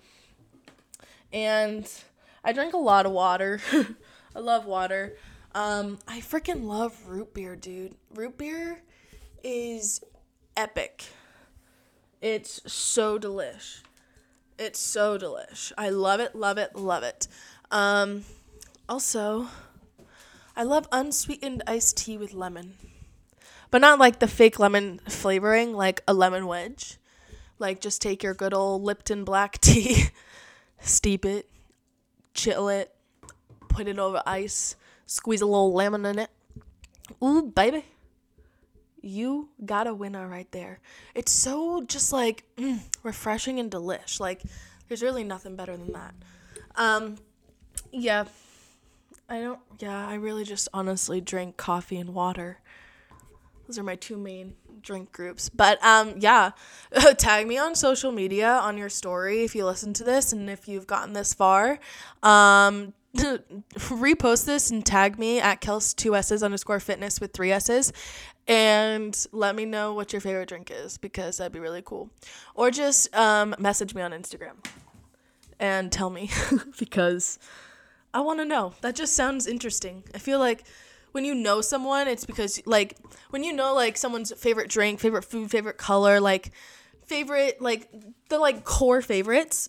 and 1.33 1.91
I 2.45 2.53
drink 2.53 2.75
a 2.75 2.79
lot 2.79 3.07
of 3.07 3.13
water. 3.13 3.61
I 4.37 4.39
love 4.39 4.65
water. 4.67 5.17
Um, 5.55 5.99
I 6.07 6.21
freaking 6.21 6.65
love 6.65 7.09
root 7.09 7.35
beer, 7.35 7.57
dude. 7.57 7.97
Root 8.15 8.39
beer 8.39 8.83
is 9.43 10.01
epic. 10.57 11.07
It's 12.21 12.61
so 12.73 13.19
delish. 13.19 13.83
It's 14.59 14.79
so 14.79 15.19
delish. 15.19 15.73
I 15.77 15.91
love 15.91 16.21
it, 16.21 16.35
love 16.35 16.59
it, 16.59 16.75
love 16.75 17.03
it. 17.03 17.29
Um, 17.71 18.25
also, 18.89 19.49
I 20.57 20.63
love 20.63 20.89
unsweetened 20.91 21.63
iced 21.67 21.99
tea 21.99 22.17
with 22.17 22.33
lemon. 22.33 22.75
But 23.71 23.81
not 23.81 23.99
like 23.99 24.21
the 24.21 24.29
fake 24.29 24.59
lemon 24.59 25.01
flavoring, 25.09 25.75
like 25.75 26.03
a 26.09 26.15
lemon 26.15 26.47
wedge. 26.47 26.97
Like 27.59 27.81
just 27.81 28.01
take 28.01 28.23
your 28.23 28.35
good 28.35 28.55
old 28.55 28.83
Lipton 28.83 29.25
black 29.25 29.59
tea, 29.61 30.11
steep 30.81 31.25
it, 31.25 31.49
chill 32.35 32.69
it, 32.69 32.95
put 33.69 33.89
it 33.89 33.99
over 33.99 34.23
ice, 34.27 34.77
squeeze 35.07 35.41
a 35.41 35.47
little 35.47 35.73
lemon 35.73 36.05
in 36.07 36.19
it. 36.19 36.31
Ooh, 37.23 37.43
baby. 37.43 37.85
You 39.07 39.51
got 39.65 39.87
a 39.87 39.95
winner 39.95 40.27
right 40.29 40.51
there. 40.53 40.81
It's 41.15 41.33
so 41.33 41.83
just 41.83 42.13
like 42.13 42.45
mm, 42.57 42.81
refreshing 43.03 43.59
and 43.59 43.71
delish. 43.71 44.21
Like 44.21 44.43
there's 44.89 45.03
really 45.03 45.25
nothing 45.25 45.57
better 45.57 45.77
than 45.77 45.93
that. 45.93 46.15
Um 46.77 47.17
yeah, 47.93 48.25
I 49.29 49.41
don't. 49.41 49.61
Yeah, 49.79 50.07
I 50.07 50.15
really 50.15 50.45
just 50.45 50.69
honestly 50.73 51.21
drink 51.21 51.57
coffee 51.57 51.97
and 51.97 52.15
water. 52.15 52.59
Those 53.67 53.79
are 53.79 53.83
my 53.83 53.97
two 53.97 54.17
main 54.17 54.55
drink 54.81 55.13
groups. 55.13 55.49
But 55.49 55.85
um, 55.85 56.15
yeah, 56.19 56.53
tag 57.19 57.49
me 57.49 57.59
on 57.59 57.75
social 57.75 58.13
media 58.13 58.49
on 58.49 58.79
your 58.79 58.89
story 58.89 59.43
if 59.43 59.55
you 59.55 59.65
listen 59.65 59.93
to 59.95 60.05
this 60.05 60.33
and 60.33 60.49
if 60.49 60.69
you've 60.69 60.87
gotten 60.87 61.13
this 61.13 61.35
far. 61.35 61.81
Um, 62.23 62.95
repost 63.75 64.47
this 64.47 64.71
and 64.71 64.85
tag 64.85 65.19
me 65.19 65.41
at 65.41 65.61
Kels 65.61 65.95
two 65.95 66.15
S's 66.17 66.43
underscore 66.43 66.81
fitness 66.81 67.21
with 67.21 67.33
three 67.33 67.53
S's 67.53 67.93
and 68.49 69.27
let 69.33 69.57
me 69.57 69.65
know 69.65 69.93
what 69.95 70.13
your 70.13 70.21
favorite 70.21 70.49
drink 70.49 70.71
is 70.71 70.99
because 70.99 71.39
that'd 71.39 71.53
be 71.53 71.59
really 71.59 71.83
cool. 71.83 72.11
Or 72.55 72.71
just 72.71 73.15
um, 73.17 73.55
message 73.59 73.95
me 73.95 74.03
on 74.03 74.13
Instagram 74.13 74.65
and 75.59 75.91
tell 75.91 76.11
me 76.11 76.31
because 76.79 77.39
I 78.15 78.21
want 78.21 78.39
to 78.41 78.45
know. 78.45 78.75
That 78.83 78.95
just 78.95 79.15
sounds 79.15 79.47
interesting. 79.47 80.05
I 80.15 80.19
feel 80.19 80.39
like 80.39 80.65
when 81.13 81.25
you 81.25 81.35
know 81.35 81.61
someone, 81.61 82.09
it's 82.09 82.25
because 82.25 82.61
like 82.67 82.97
when 83.31 83.43
you 83.43 83.53
know 83.53 83.75
like 83.75 83.97
someone's 83.97 84.33
favorite 84.33 84.71
drink, 84.71 85.01
favorite 85.01 85.25
food, 85.25 85.51
favorite 85.51 85.79
color, 85.79 86.21
like 86.21 86.53
favorite 87.05 87.61
like 87.61 87.89
the 88.29 88.39
like 88.39 88.65
core 88.65 89.03
favorites, 89.03 89.69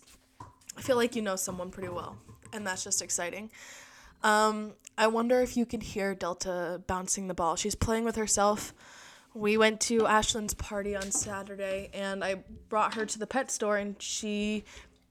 I 0.76 0.82
feel 0.82 0.96
like 0.96 1.16
you 1.16 1.22
know 1.22 1.36
someone 1.36 1.70
pretty 1.70 1.88
well, 1.88 2.16
and 2.52 2.66
that's 2.66 2.84
just 2.84 3.02
exciting. 3.02 3.50
Um, 4.22 4.72
I 4.96 5.06
wonder 5.06 5.40
if 5.40 5.56
you 5.56 5.64
can 5.64 5.80
hear 5.80 6.14
Delta 6.14 6.82
bouncing 6.86 7.28
the 7.28 7.34
ball. 7.34 7.56
She's 7.56 7.74
playing 7.74 8.04
with 8.04 8.16
herself. 8.16 8.74
We 9.34 9.56
went 9.56 9.80
to 9.82 10.00
Ashlyn's 10.00 10.54
party 10.54 10.96
on 10.96 11.10
Saturday, 11.10 11.90
and 11.94 12.24
I 12.24 12.42
brought 12.68 12.94
her 12.94 13.06
to 13.06 13.18
the 13.18 13.26
pet 13.26 13.50
store, 13.50 13.76
and 13.76 13.94
she 14.02 14.64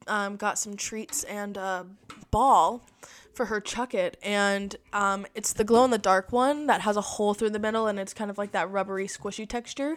um, 0.08 0.36
got 0.36 0.58
some 0.58 0.76
treats 0.76 1.24
and 1.24 1.56
a 1.56 1.86
ball 2.30 2.84
for 3.32 3.46
her 3.46 3.60
chuck 3.60 3.94
it 3.94 4.16
and 4.20 4.74
um, 4.92 5.24
it's 5.34 5.52
the 5.52 5.62
glow 5.62 5.84
in 5.84 5.92
the 5.92 5.98
dark 5.98 6.32
one 6.32 6.66
that 6.66 6.80
has 6.80 6.96
a 6.96 7.00
hole 7.00 7.34
through 7.34 7.50
the 7.50 7.58
middle 7.58 7.86
and 7.86 7.98
it's 7.98 8.12
kind 8.12 8.30
of 8.30 8.38
like 8.38 8.50
that 8.50 8.68
rubbery 8.70 9.06
squishy 9.06 9.48
texture 9.48 9.96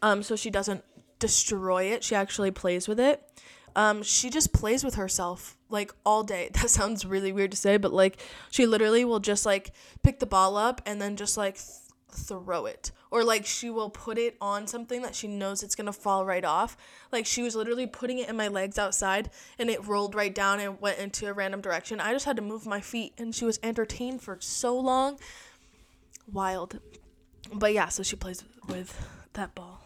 um, 0.00 0.22
so 0.22 0.36
she 0.36 0.48
doesn't 0.48 0.84
destroy 1.18 1.84
it 1.84 2.04
she 2.04 2.14
actually 2.14 2.52
plays 2.52 2.86
with 2.86 3.00
it 3.00 3.28
um, 3.76 4.02
she 4.02 4.30
just 4.30 4.52
plays 4.52 4.84
with 4.84 4.94
herself 4.96 5.56
like 5.68 5.92
all 6.04 6.22
day 6.22 6.50
that 6.54 6.70
sounds 6.70 7.04
really 7.04 7.32
weird 7.32 7.50
to 7.50 7.56
say 7.56 7.76
but 7.76 7.92
like 7.92 8.20
she 8.50 8.66
literally 8.66 9.04
will 9.04 9.20
just 9.20 9.46
like 9.46 9.72
pick 10.02 10.20
the 10.20 10.26
ball 10.26 10.56
up 10.56 10.80
and 10.86 11.00
then 11.00 11.16
just 11.16 11.36
like 11.36 11.56
th- 11.56 11.66
throw 12.10 12.66
it 12.66 12.92
or 13.12 13.22
like 13.22 13.44
she 13.44 13.68
will 13.68 13.90
put 13.90 14.16
it 14.16 14.36
on 14.40 14.66
something 14.66 15.02
that 15.02 15.14
she 15.14 15.28
knows 15.28 15.62
it's 15.62 15.74
gonna 15.74 15.92
fall 15.92 16.24
right 16.24 16.46
off. 16.46 16.78
Like 17.12 17.26
she 17.26 17.42
was 17.42 17.54
literally 17.54 17.86
putting 17.86 18.18
it 18.18 18.28
in 18.28 18.36
my 18.36 18.48
legs 18.48 18.78
outside 18.78 19.28
and 19.58 19.68
it 19.68 19.86
rolled 19.86 20.14
right 20.14 20.34
down 20.34 20.60
and 20.60 20.80
went 20.80 20.98
into 20.98 21.26
a 21.26 21.32
random 21.34 21.60
direction. 21.60 22.00
I 22.00 22.12
just 22.14 22.24
had 22.24 22.36
to 22.36 22.42
move 22.42 22.64
my 22.64 22.80
feet 22.80 23.12
and 23.18 23.34
she 23.34 23.44
was 23.44 23.60
entertained 23.62 24.22
for 24.22 24.38
so 24.40 24.78
long. 24.78 25.18
Wild. 26.32 26.80
But 27.52 27.74
yeah, 27.74 27.88
so 27.88 28.02
she 28.02 28.16
plays 28.16 28.42
with 28.66 29.06
that 29.34 29.54
ball. 29.54 29.82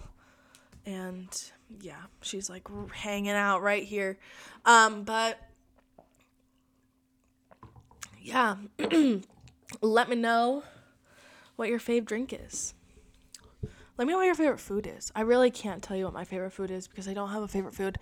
and 0.84 1.50
yeah, 1.80 2.02
she's 2.22 2.48
like 2.48 2.66
hanging 2.92 3.30
out 3.30 3.62
right 3.62 3.82
here. 3.82 4.18
Um, 4.64 5.02
but 5.04 5.38
yeah, 8.20 8.56
let 9.80 10.08
me 10.08 10.16
know 10.16 10.62
what 11.56 11.68
your 11.68 11.78
fave 11.78 12.04
drink 12.04 12.32
is. 12.32 12.74
Let 13.98 14.06
me 14.06 14.12
know 14.12 14.18
what 14.18 14.26
your 14.26 14.34
favorite 14.34 14.60
food 14.60 14.86
is. 14.86 15.10
I 15.14 15.22
really 15.22 15.50
can't 15.50 15.82
tell 15.82 15.96
you 15.96 16.04
what 16.04 16.12
my 16.12 16.24
favorite 16.24 16.52
food 16.52 16.70
is 16.70 16.86
because 16.86 17.08
I 17.08 17.14
don't 17.14 17.30
have 17.30 17.42
a 17.42 17.48
favorite 17.48 17.74
food. 17.74 17.98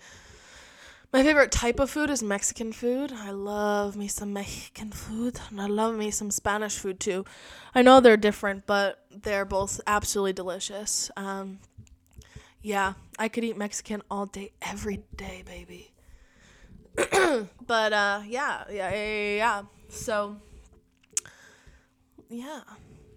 My 1.13 1.23
favorite 1.23 1.51
type 1.51 1.79
of 1.79 1.89
food 1.89 2.09
is 2.09 2.21
Mexican 2.21 2.73
food. 2.73 3.13
I 3.13 3.31
love 3.31 3.95
me 3.95 4.09
some 4.09 4.33
Mexican 4.33 4.91
food 4.91 5.39
and 5.49 5.61
I 5.61 5.67
love 5.67 5.95
me 5.95 6.11
some 6.11 6.29
Spanish 6.29 6.77
food 6.77 6.99
too. 6.99 7.23
I 7.73 7.81
know 7.81 8.01
they're 8.01 8.17
different, 8.17 8.65
but 8.65 9.05
they're 9.09 9.45
both 9.45 9.79
absolutely 9.87 10.33
delicious. 10.33 11.09
Um, 11.15 11.59
yeah, 12.65 12.93
I 13.19 13.27
could 13.27 13.43
eat 13.43 13.57
Mexican 13.57 14.01
all 14.09 14.25
day, 14.25 14.51
every 14.59 15.03
day, 15.15 15.43
baby. 15.45 15.91
but 17.67 17.93
uh, 17.93 18.21
yeah, 18.27 18.63
yeah, 18.71 19.35
yeah. 19.35 19.61
So 19.89 20.37
yeah, 22.27 22.61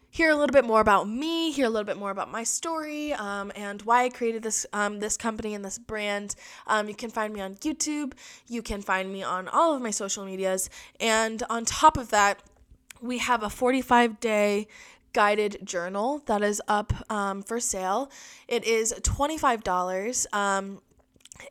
hear 0.08 0.30
a 0.30 0.34
little 0.34 0.54
bit 0.54 0.64
more 0.64 0.80
about 0.80 1.10
me, 1.10 1.50
hear 1.50 1.66
a 1.66 1.68
little 1.68 1.84
bit 1.84 1.98
more 1.98 2.10
about 2.10 2.30
my 2.30 2.42
story, 2.42 3.12
um, 3.12 3.52
and 3.54 3.82
why 3.82 4.04
I 4.04 4.08
created 4.08 4.42
this 4.42 4.64
um, 4.72 5.00
this 5.00 5.18
company 5.18 5.52
and 5.52 5.62
this 5.62 5.78
brand. 5.78 6.36
Um, 6.66 6.88
you 6.88 6.94
can 6.94 7.10
find 7.10 7.34
me 7.34 7.42
on 7.42 7.56
YouTube. 7.56 8.14
You 8.48 8.62
can 8.62 8.80
find 8.80 9.12
me 9.12 9.22
on 9.22 9.46
all 9.48 9.74
of 9.74 9.82
my 9.82 9.90
social 9.90 10.24
medias, 10.24 10.70
and 10.98 11.42
on 11.50 11.66
top 11.66 11.98
of 11.98 12.08
that, 12.08 12.42
we 13.02 13.18
have 13.18 13.42
a 13.42 13.50
45 13.50 14.20
day 14.20 14.68
guided 15.16 15.58
journal 15.64 16.22
that 16.26 16.42
is 16.42 16.60
up 16.68 16.92
um, 17.10 17.42
for 17.42 17.58
sale. 17.58 18.10
It 18.48 18.64
is 18.64 18.92
$25. 19.00 20.26
Um, 20.34 20.82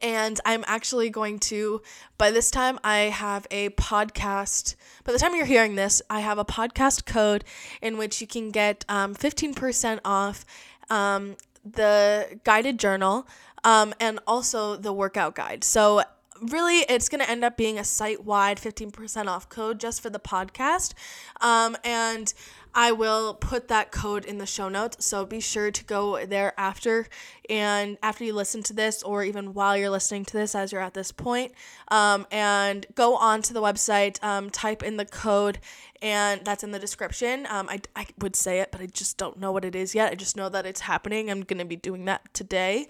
and 0.03 0.39
I'm 0.45 0.63
actually 0.67 1.09
going 1.09 1.39
to, 1.39 1.81
by 2.19 2.29
this 2.29 2.51
time, 2.51 2.77
I 2.83 2.97
have 3.09 3.47
a 3.49 3.69
podcast. 3.69 4.75
By 5.03 5.13
the 5.13 5.17
time 5.17 5.35
you're 5.35 5.47
hearing 5.47 5.73
this, 5.73 5.99
I 6.11 6.19
have 6.19 6.37
a 6.37 6.45
podcast 6.45 7.07
code 7.07 7.43
in 7.81 7.97
which 7.97 8.21
you 8.21 8.27
can 8.27 8.51
get 8.51 8.85
um, 8.87 9.15
15% 9.15 9.99
off 10.05 10.45
um, 10.91 11.35
the 11.63 12.39
guided 12.43 12.77
journal 12.77 13.27
um, 13.63 13.95
and 13.99 14.19
also 14.27 14.75
the 14.75 14.93
workout 14.93 15.33
guide. 15.33 15.63
So, 15.63 16.03
really, 16.51 16.79
it's 16.89 17.09
going 17.09 17.21
to 17.21 17.29
end 17.29 17.43
up 17.43 17.57
being 17.57 17.79
a 17.79 17.83
site 17.83 18.23
wide 18.25 18.57
15% 18.57 19.25
off 19.25 19.49
code 19.49 19.79
just 19.79 20.01
for 20.01 20.11
the 20.11 20.19
podcast. 20.19 20.93
Um, 21.41 21.75
and 21.83 22.31
I 22.77 22.91
will 22.91 23.33
put 23.33 23.69
that 23.69 23.91
code 23.91 24.25
in 24.25 24.37
the 24.37 24.45
show 24.45 24.67
notes. 24.67 25.05
So 25.05 25.25
be 25.25 25.39
sure 25.39 25.71
to 25.71 25.83
go 25.85 26.25
there 26.25 26.53
after 26.57 27.07
and 27.49 27.97
after 28.03 28.25
you 28.25 28.33
listen 28.33 28.63
to 28.63 28.73
this, 28.73 29.01
or 29.01 29.23
even 29.23 29.53
while 29.53 29.77
you're 29.77 29.89
listening 29.89 30.25
to 30.25 30.33
this 30.33 30.53
as 30.53 30.73
you're 30.73 30.81
at 30.81 30.93
this 30.93 31.13
point, 31.13 31.53
um, 31.87 32.27
and 32.31 32.85
go 32.93 33.15
on 33.15 33.41
to 33.43 33.53
the 33.53 33.61
website, 33.61 34.21
um, 34.21 34.49
type 34.49 34.83
in 34.83 34.97
the 34.97 35.05
code, 35.05 35.59
and 36.01 36.43
that's 36.43 36.63
in 36.63 36.71
the 36.71 36.79
description. 36.79 37.47
Um, 37.49 37.69
I, 37.69 37.79
I 37.95 38.07
would 38.19 38.35
say 38.35 38.59
it, 38.59 38.73
but 38.73 38.81
I 38.81 38.87
just 38.87 39.17
don't 39.17 39.39
know 39.39 39.53
what 39.53 39.63
it 39.63 39.73
is 39.73 39.95
yet. 39.95 40.11
I 40.11 40.15
just 40.15 40.35
know 40.35 40.49
that 40.49 40.65
it's 40.65 40.81
happening. 40.81 41.31
I'm 41.31 41.43
going 41.43 41.59
to 41.59 41.65
be 41.65 41.77
doing 41.77 42.03
that 42.05 42.33
today. 42.33 42.87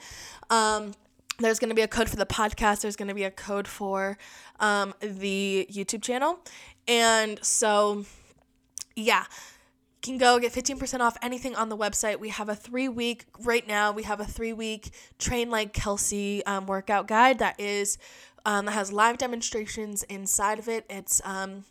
Um, 0.50 0.94
there's 1.38 1.60
going 1.60 1.70
to 1.70 1.76
be 1.76 1.84
a 1.84 1.88
code 1.88 2.10
for 2.10 2.16
the 2.16 2.26
podcast. 2.26 2.82
There's 2.82 2.96
going 2.96 3.10
to 3.10 3.14
be 3.14 3.26
a 3.26 3.32
code 3.32 3.68
for 3.68 4.18
um, 4.60 4.96
the 5.00 5.68
YouTube 5.72 6.02
channel. 6.02 6.40
And 6.88 7.44
so, 7.44 8.06
yeah 8.96 9.26
can 10.06 10.18
go 10.18 10.40
get 10.40 10.54
15% 10.54 11.00
off 11.00 11.18
anything 11.22 11.56
on 11.56 11.70
the 11.70 11.78
website. 11.78 12.20
We 12.20 12.30
have 12.30 12.48
a 12.48 12.56
three 12.56 12.88
week, 12.88 13.26
right 13.40 13.68
now, 13.68 13.92
we 13.92 14.04
have 14.04 14.20
a 14.20 14.26
three 14.26 14.54
week 14.54 14.92
Train 15.18 15.50
Like 15.50 15.74
Kelsey 15.74 16.46
um, 16.46 16.68
workout 16.68 17.08
guide 17.08 17.40
that 17.40 17.60
is, 17.60 17.98
um, 18.46 18.66
that 18.66 18.72
has 18.72 18.94
live 18.94 19.18
demonstrations 19.18 20.04
inside 20.04 20.60
of 20.60 20.68
it. 20.68 20.86
It's, 20.90 21.22
um, 21.26 21.66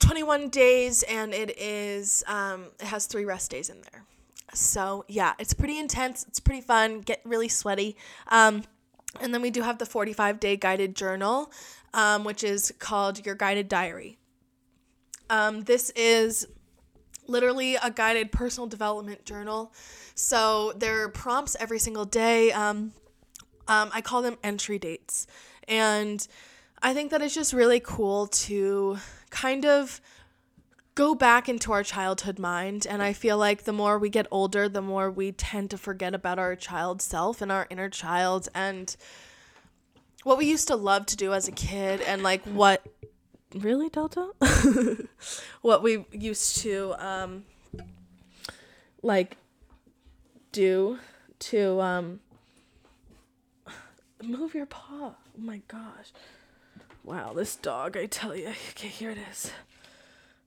21 0.00 0.48
days 0.48 1.02
and 1.04 1.32
it 1.32 1.56
is, 1.58 2.24
um, 2.26 2.66
it 2.80 2.86
has 2.86 3.06
three 3.06 3.24
rest 3.24 3.50
days 3.50 3.68
in 3.68 3.80
there. 3.92 4.04
So 4.52 5.04
yeah, 5.06 5.34
it's 5.38 5.54
pretty 5.54 5.78
intense. 5.78 6.24
It's 6.26 6.40
pretty 6.40 6.62
fun. 6.62 7.00
Get 7.00 7.20
really 7.24 7.48
sweaty. 7.48 7.96
Um, 8.28 8.64
and 9.20 9.32
then 9.34 9.42
we 9.42 9.50
do 9.50 9.62
have 9.62 9.78
the 9.78 9.86
45 9.86 10.40
day 10.40 10.56
guided 10.56 10.96
journal, 10.96 11.52
um, 11.94 12.24
which 12.24 12.42
is 12.42 12.72
called 12.78 13.24
Your 13.24 13.34
Guided 13.34 13.68
Diary. 13.68 14.18
Um, 15.28 15.62
this 15.62 15.90
is 15.90 16.46
literally 17.30 17.76
a 17.76 17.90
guided 17.90 18.32
personal 18.32 18.66
development 18.66 19.24
journal. 19.24 19.72
So 20.14 20.72
there 20.76 21.02
are 21.02 21.08
prompts 21.08 21.56
every 21.58 21.78
single 21.78 22.04
day. 22.04 22.52
Um, 22.52 22.92
um, 23.68 23.90
I 23.94 24.00
call 24.00 24.22
them 24.22 24.36
entry 24.42 24.78
dates. 24.78 25.26
And 25.68 26.26
I 26.82 26.92
think 26.94 27.10
that 27.10 27.22
it's 27.22 27.34
just 27.34 27.52
really 27.52 27.80
cool 27.80 28.26
to 28.26 28.98
kind 29.30 29.64
of 29.64 30.00
go 30.94 31.14
back 31.14 31.48
into 31.48 31.72
our 31.72 31.82
childhood 31.82 32.38
mind. 32.38 32.86
And 32.88 33.02
I 33.02 33.12
feel 33.12 33.38
like 33.38 33.64
the 33.64 33.72
more 33.72 33.98
we 33.98 34.10
get 34.10 34.26
older, 34.30 34.68
the 34.68 34.82
more 34.82 35.10
we 35.10 35.32
tend 35.32 35.70
to 35.70 35.78
forget 35.78 36.14
about 36.14 36.38
our 36.38 36.56
child 36.56 37.00
self 37.00 37.40
and 37.40 37.52
our 37.52 37.66
inner 37.70 37.88
child 37.88 38.48
and 38.54 38.94
what 40.24 40.36
we 40.36 40.46
used 40.46 40.68
to 40.68 40.76
love 40.76 41.06
to 41.06 41.16
do 41.16 41.32
as 41.32 41.48
a 41.48 41.52
kid 41.52 42.00
and 42.02 42.22
like 42.22 42.42
what 42.44 42.84
really 43.54 43.88
delta? 43.88 44.30
What 45.62 45.82
we 45.82 46.06
used 46.12 46.58
to 46.62 46.94
um 46.98 47.44
like 49.02 49.36
do 50.52 50.98
to 51.38 51.80
um 51.80 52.20
move 54.22 54.54
your 54.54 54.66
paw. 54.66 55.14
Oh 55.14 55.14
my 55.36 55.60
gosh. 55.68 56.12
Wow 57.04 57.32
this 57.32 57.56
dog 57.56 57.96
i 57.96 58.06
tell 58.06 58.34
you. 58.36 58.48
Okay 58.70 58.88
here 58.88 59.10
it 59.10 59.18
is. 59.30 59.52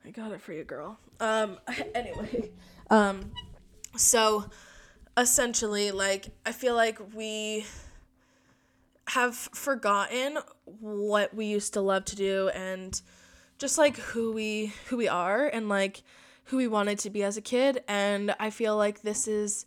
I 0.06 0.12
got 0.12 0.32
it 0.32 0.42
for 0.42 0.54
you 0.54 0.64
girl. 0.64 1.00
Um 1.20 1.60
anyway 1.96 2.52
um 2.90 3.32
so 3.96 4.46
essentially 5.16 5.92
like 5.92 6.26
i 6.46 6.52
feel 6.52 6.74
like 6.74 7.00
we 7.14 7.66
have 9.08 9.36
forgotten 9.36 10.38
what 10.66 11.34
we 11.34 11.46
used 11.46 11.74
to 11.74 11.82
love 11.82 12.06
to 12.06 12.16
do 12.16 12.50
and 12.50 13.02
just 13.58 13.78
like 13.78 13.98
who 13.98 14.32
we 14.32 14.74
who 14.88 14.98
we 14.98 15.08
are 15.08 15.46
and 15.46 15.70
like 15.70 16.04
who 16.46 16.58
we 16.58 16.68
wanted 16.68 17.00
to 17.00 17.10
be 17.10 17.24
as 17.24 17.38
a 17.38 17.42
kid. 17.42 17.84
And 17.88 18.36
I 18.40 18.50
feel 18.50 18.76
like 18.76 19.02
this 19.02 19.28
is 19.28 19.66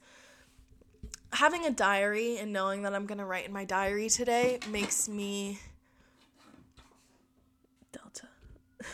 having 1.33 1.65
a 1.65 1.71
diary 1.71 2.39
and 2.39 2.53
knowing 2.53 2.83
that 2.83 2.95
I'm 2.95 3.07
going 3.07 3.19
to 3.19 3.25
write 3.25 3.47
in 3.47 3.53
my 3.53 3.65
diary 3.65 4.09
today 4.09 4.59
makes 4.71 5.09
me 5.09 5.59
delta. 7.93 8.29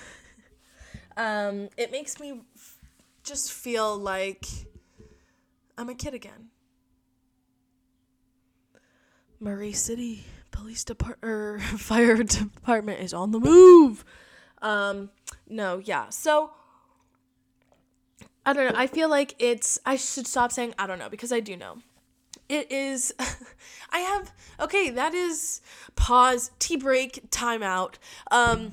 Um 1.14 1.68
it 1.76 1.92
makes 1.92 2.18
me 2.18 2.40
f- 2.57 2.78
just 3.22 3.52
feel 3.52 3.98
like 3.98 4.46
I'm 5.76 5.90
a 5.90 5.94
kid 5.94 6.14
again 6.14 6.48
Murray 9.42 9.72
City 9.72 10.24
Police 10.52 10.85
Department 10.85 11.24
or 11.24 11.59
Fire 11.78 12.22
Department 12.22 13.00
is 13.00 13.12
on 13.12 13.33
the 13.33 13.40
move. 13.40 14.05
Um, 14.62 15.11
no, 15.48 15.78
yeah. 15.78 16.09
So 16.11 16.52
I 18.46 18.52
don't 18.52 18.72
know. 18.72 18.78
I 18.78 18.87
feel 18.87 19.09
like 19.09 19.35
it's. 19.40 19.81
I 19.85 19.96
should 19.96 20.28
stop 20.28 20.52
saying 20.52 20.74
I 20.78 20.87
don't 20.87 20.98
know 20.98 21.09
because 21.09 21.33
I 21.33 21.40
do 21.40 21.57
know. 21.57 21.78
It 22.48 22.70
is. 22.70 23.12
I 23.90 23.98
have. 23.98 24.33
Okay, 24.61 24.90
that 24.90 25.12
is 25.12 25.61
pause, 25.96 26.52
tea 26.61 26.76
break, 26.76 27.31
timeout. 27.31 27.94
Um, 28.31 28.72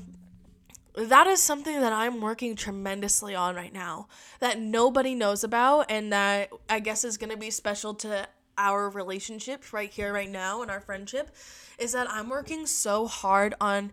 that 0.95 1.25
is 1.25 1.41
something 1.41 1.79
that 1.79 1.93
I'm 1.93 2.21
working 2.21 2.55
tremendously 2.55 3.33
on 3.33 3.55
right 3.55 3.73
now 3.73 4.07
that 4.39 4.59
nobody 4.59 5.15
knows 5.15 5.43
about 5.43 5.89
and 5.89 6.11
that 6.13 6.49
I 6.69 6.79
guess 6.79 7.03
is 7.03 7.17
going 7.17 7.31
to 7.31 7.37
be 7.37 7.49
special 7.49 7.93
to 7.95 8.27
our 8.59 8.89
relationship 8.89 9.73
right 9.73 9.89
here 9.89 10.13
right 10.13 10.29
now 10.29 10.61
and 10.61 10.69
our 10.69 10.81
friendship 10.81 11.35
is 11.79 11.93
that 11.93 12.07
I'm 12.11 12.29
working 12.29 12.67
so 12.67 13.07
hard 13.07 13.55
on 13.59 13.91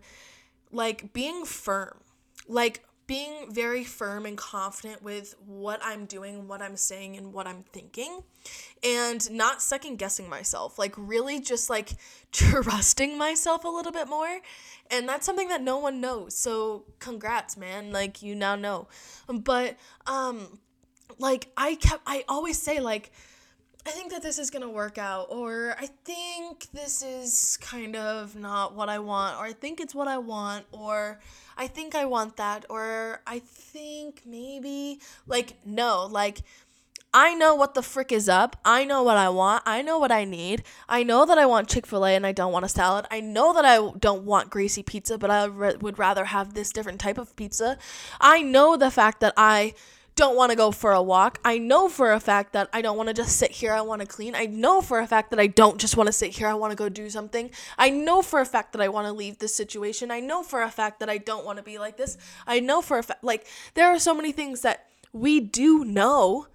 like 0.71 1.13
being 1.13 1.45
firm. 1.45 1.97
Like 2.47 2.83
being 3.07 3.51
very 3.51 3.85
firm 3.85 4.25
and 4.25 4.37
confident 4.37 5.01
with 5.01 5.33
what 5.45 5.79
I'm 5.81 6.05
doing, 6.05 6.47
what 6.47 6.61
I'm 6.61 6.75
saying, 6.75 7.15
and 7.15 7.31
what 7.31 7.47
I'm 7.47 7.63
thinking, 7.71 8.21
and 8.83 9.31
not 9.31 9.61
second 9.61 9.95
guessing 9.95 10.29
myself. 10.29 10.77
Like, 10.77 10.93
really 10.97 11.39
just 11.39 11.69
like 11.69 11.93
trusting 12.33 13.17
myself 13.17 13.63
a 13.63 13.69
little 13.69 13.93
bit 13.93 14.09
more. 14.09 14.39
And 14.91 15.07
that's 15.07 15.25
something 15.25 15.47
that 15.47 15.61
no 15.61 15.77
one 15.77 16.01
knows. 16.01 16.37
So, 16.37 16.83
congrats, 16.99 17.57
man. 17.57 17.91
Like, 17.91 18.21
you 18.21 18.35
now 18.35 18.55
know. 18.55 18.87
But, 19.27 19.77
um, 20.05 20.59
like, 21.17 21.49
I 21.57 21.75
kept, 21.75 22.03
I 22.05 22.25
always 22.27 22.61
say, 22.61 22.79
like, 22.81 23.11
I 23.87 23.91
think 23.91 24.11
that 24.11 24.21
this 24.21 24.37
is 24.37 24.49
gonna 24.49 24.67
work 24.67 24.97
out, 24.97 25.27
or 25.29 25.73
I 25.79 25.87
think 26.03 26.69
this 26.73 27.01
is 27.01 27.57
kind 27.61 27.95
of 27.95 28.35
not 28.35 28.75
what 28.75 28.89
I 28.89 28.99
want, 28.99 29.39
or 29.39 29.45
I 29.45 29.53
think 29.53 29.79
it's 29.79 29.95
what 29.95 30.09
I 30.09 30.17
want, 30.17 30.65
or 30.73 31.21
I 31.57 31.67
think 31.67 31.95
I 31.95 32.03
want 32.03 32.35
that, 32.35 32.65
or 32.69 33.21
I 33.25 33.39
think 33.39 34.23
maybe, 34.25 34.99
like, 35.25 35.53
no, 35.65 36.05
like, 36.05 36.39
I 37.13 37.33
know 37.33 37.55
what 37.55 37.75
the 37.75 37.81
frick 37.81 38.11
is 38.11 38.27
up. 38.27 38.57
I 38.65 38.83
know 38.83 39.03
what 39.03 39.15
I 39.15 39.29
want. 39.29 39.63
I 39.65 39.81
know 39.81 39.97
what 39.97 40.11
I 40.11 40.25
need. 40.25 40.63
I 40.89 41.03
know 41.03 41.25
that 41.25 41.37
I 41.37 41.45
want 41.45 41.69
Chick 41.69 41.87
fil 41.87 42.05
A 42.05 42.13
and 42.13 42.27
I 42.27 42.33
don't 42.33 42.51
want 42.51 42.65
a 42.65 42.69
salad. 42.69 43.05
I 43.09 43.21
know 43.21 43.53
that 43.53 43.63
I 43.63 43.77
don't 43.97 44.23
want 44.23 44.49
greasy 44.49 44.83
pizza, 44.83 45.17
but 45.17 45.31
I 45.31 45.45
re- 45.45 45.77
would 45.77 45.97
rather 45.97 46.25
have 46.25 46.53
this 46.53 46.73
different 46.73 46.99
type 46.99 47.17
of 47.17 47.33
pizza. 47.37 47.77
I 48.19 48.41
know 48.41 48.75
the 48.75 48.91
fact 48.91 49.21
that 49.21 49.33
I 49.37 49.73
don't 50.17 50.35
want 50.35 50.49
to 50.49 50.57
go 50.57 50.71
for 50.71 50.91
a 50.91 51.01
walk. 51.01 51.39
I 51.45 51.59
know 51.59 51.87
for 51.87 52.11
a 52.11 52.19
fact 52.19 52.53
that 52.53 52.69
I 52.73 52.81
don't 52.81 52.97
want 52.97 53.07
to 53.07 53.13
just 53.13 53.37
sit 53.37 53.51
here. 53.51 53.71
I 53.71 53.81
want 53.81 54.01
to 54.01 54.07
clean. 54.07 54.35
I 54.35 54.47
know 54.47 54.81
for 54.81 54.99
a 54.99 55.07
fact 55.07 55.29
that 55.29 55.39
I 55.39 55.47
don't 55.47 55.79
just 55.79 55.95
want 55.95 56.07
to 56.07 56.11
sit 56.13 56.31
here. 56.31 56.47
I 56.47 56.55
want 56.55 56.71
to 56.71 56.75
go 56.75 56.89
do 56.89 57.09
something. 57.09 57.51
I 57.77 57.89
know 57.89 58.21
for 58.21 58.41
a 58.41 58.45
fact 58.45 58.73
that 58.73 58.81
I 58.81 58.89
want 58.89 59.07
to 59.07 59.13
leave 59.13 59.37
this 59.37 59.55
situation. 59.55 60.11
I 60.11 60.19
know 60.19 60.43
for 60.43 60.63
a 60.63 60.69
fact 60.69 60.99
that 60.99 61.09
I 61.09 61.19
don't 61.19 61.45
want 61.45 61.57
to 61.57 61.63
be 61.63 61.77
like 61.77 61.95
this. 61.95 62.17
I 62.45 62.59
know 62.59 62.81
for 62.81 62.97
a 62.97 63.03
fact, 63.03 63.23
like, 63.23 63.45
there 63.75 63.87
are 63.87 63.99
so 63.99 64.13
many 64.13 64.31
things 64.31 64.61
that 64.61 64.87
we 65.13 65.39
do 65.39 65.85
know, 65.85 66.47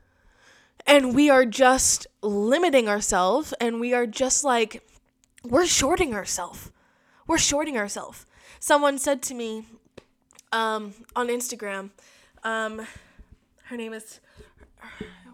and 0.86 1.14
we 1.14 1.30
are 1.30 1.46
just 1.46 2.06
limiting 2.20 2.88
ourselves, 2.88 3.54
and 3.60 3.80
we 3.80 3.94
are 3.94 4.06
just 4.06 4.44
like, 4.44 4.86
we're 5.44 5.66
shorting 5.66 6.14
ourselves. 6.14 6.70
We're 7.26 7.38
shorting 7.38 7.78
ourselves. 7.78 8.26
Someone 8.58 8.98
said 8.98 9.22
to 9.22 9.34
me 9.34 9.66
um, 10.52 10.94
on 11.14 11.28
Instagram, 11.28 11.90
um, 12.42 12.86
her 13.72 13.78
name 13.78 13.94
is 13.94 14.20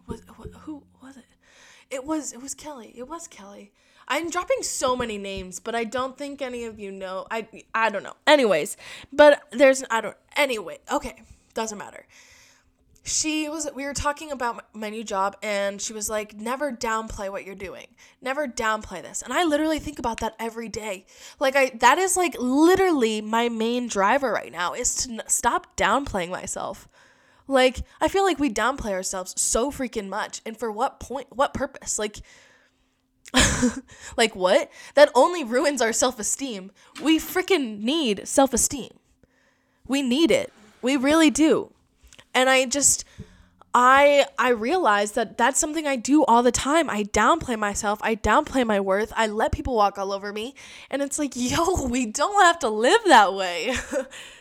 was 0.07 0.22
who 0.61 0.85
was 1.03 1.16
it? 1.16 1.24
It 1.90 2.05
was 2.05 2.33
it 2.33 2.40
was 2.40 2.55
Kelly. 2.55 2.94
It 2.96 3.09
was 3.09 3.27
Kelly. 3.27 3.72
I'm 4.07 4.31
dropping 4.31 4.62
so 4.62 4.94
many 4.96 5.18
names, 5.18 5.59
but 5.59 5.74
I 5.74 5.83
don't 5.83 6.16
think 6.16 6.40
any 6.40 6.64
of 6.64 6.79
you 6.79 6.92
know. 6.92 7.27
I 7.33 7.48
I 7.74 7.90
don't 7.90 8.05
know. 8.05 8.14
Anyways, 8.29 8.77
but 9.12 9.42
there's 9.51 9.83
I 9.90 10.01
don't 10.01 10.16
anyway. 10.37 10.79
Okay, 10.90 11.20
doesn't 11.55 11.79
matter. 11.79 12.07
She 13.03 13.48
was 13.48 13.68
we 13.74 13.85
were 13.85 13.94
talking 13.94 14.31
about 14.31 14.72
my 14.72 14.88
new 14.88 15.03
job 15.03 15.37
and 15.42 15.83
she 15.83 15.92
was 15.92 16.09
like 16.09 16.37
never 16.37 16.70
downplay 16.70 17.33
what 17.33 17.44
you're 17.44 17.57
doing. 17.57 17.88
Never 18.22 18.46
downplay 18.46 19.03
this. 19.03 19.20
And 19.20 19.33
I 19.33 19.42
literally 19.42 19.81
think 19.81 19.98
about 19.98 20.20
that 20.20 20.37
every 20.38 20.68
day. 20.68 21.07
Like 21.40 21.57
I 21.57 21.70
that 21.81 21.98
is 21.98 22.16
like 22.16 22.37
literally 22.38 23.20
my 23.20 23.48
main 23.48 23.88
driver 23.88 24.31
right 24.31 24.53
now 24.53 24.74
is 24.74 24.94
to 25.07 25.24
stop 25.27 25.77
downplaying 25.77 26.31
myself. 26.31 26.87
Like, 27.49 27.79
I 28.01 28.09
feel 28.09 28.25
like 28.25 28.39
we 28.39 28.53
downplay 28.53 28.93
ourselves 28.93 29.35
so 29.41 29.73
freaking 29.73 30.09
much. 30.09 30.43
And 30.45 30.57
for 30.57 30.71
what 30.71 31.01
point? 31.01 31.29
What 31.31 31.55
purpose? 31.55 31.99
Like, 31.99 32.19
like 34.17 34.37
what? 34.37 34.71
That 34.95 35.11
only 35.15 35.45
ruins 35.45 35.81
our 35.83 35.93
self 35.93 36.19
esteem. 36.19 36.71
We 37.03 37.19
freaking 37.19 37.81
need 37.81 38.29
self 38.29 38.53
esteem. 38.53 38.91
We 39.87 40.03
need 40.03 40.31
it. 40.31 40.53
We 40.83 40.97
really 40.97 41.31
do. 41.31 41.73
And 42.35 42.51
I 42.51 42.67
just, 42.67 43.05
I 43.75 44.27
I 44.39 44.51
realize 44.51 45.13
that 45.13 45.39
that's 45.39 45.59
something 45.59 45.87
I 45.87 45.97
do 45.97 46.25
all 46.25 46.43
the 46.43 46.53
time. 46.53 46.91
I 46.91 47.05
downplay 47.05 47.59
myself. 47.59 47.99
I 48.03 48.15
downplay 48.15 48.67
my 48.67 48.81
worth. 48.81 49.13
I 49.17 49.27
let 49.27 49.53
people 49.53 49.75
walk 49.75 49.99
all 49.99 50.13
over 50.13 50.33
me. 50.33 50.55
And 50.91 51.01
it's 51.01 51.19
like, 51.19 51.33
yo, 51.35 51.87
we 51.87 52.07
don't 52.07 52.43
have 52.43 52.59
to 52.61 52.69
live 52.69 53.01
that 53.07 53.35
way. 53.35 53.75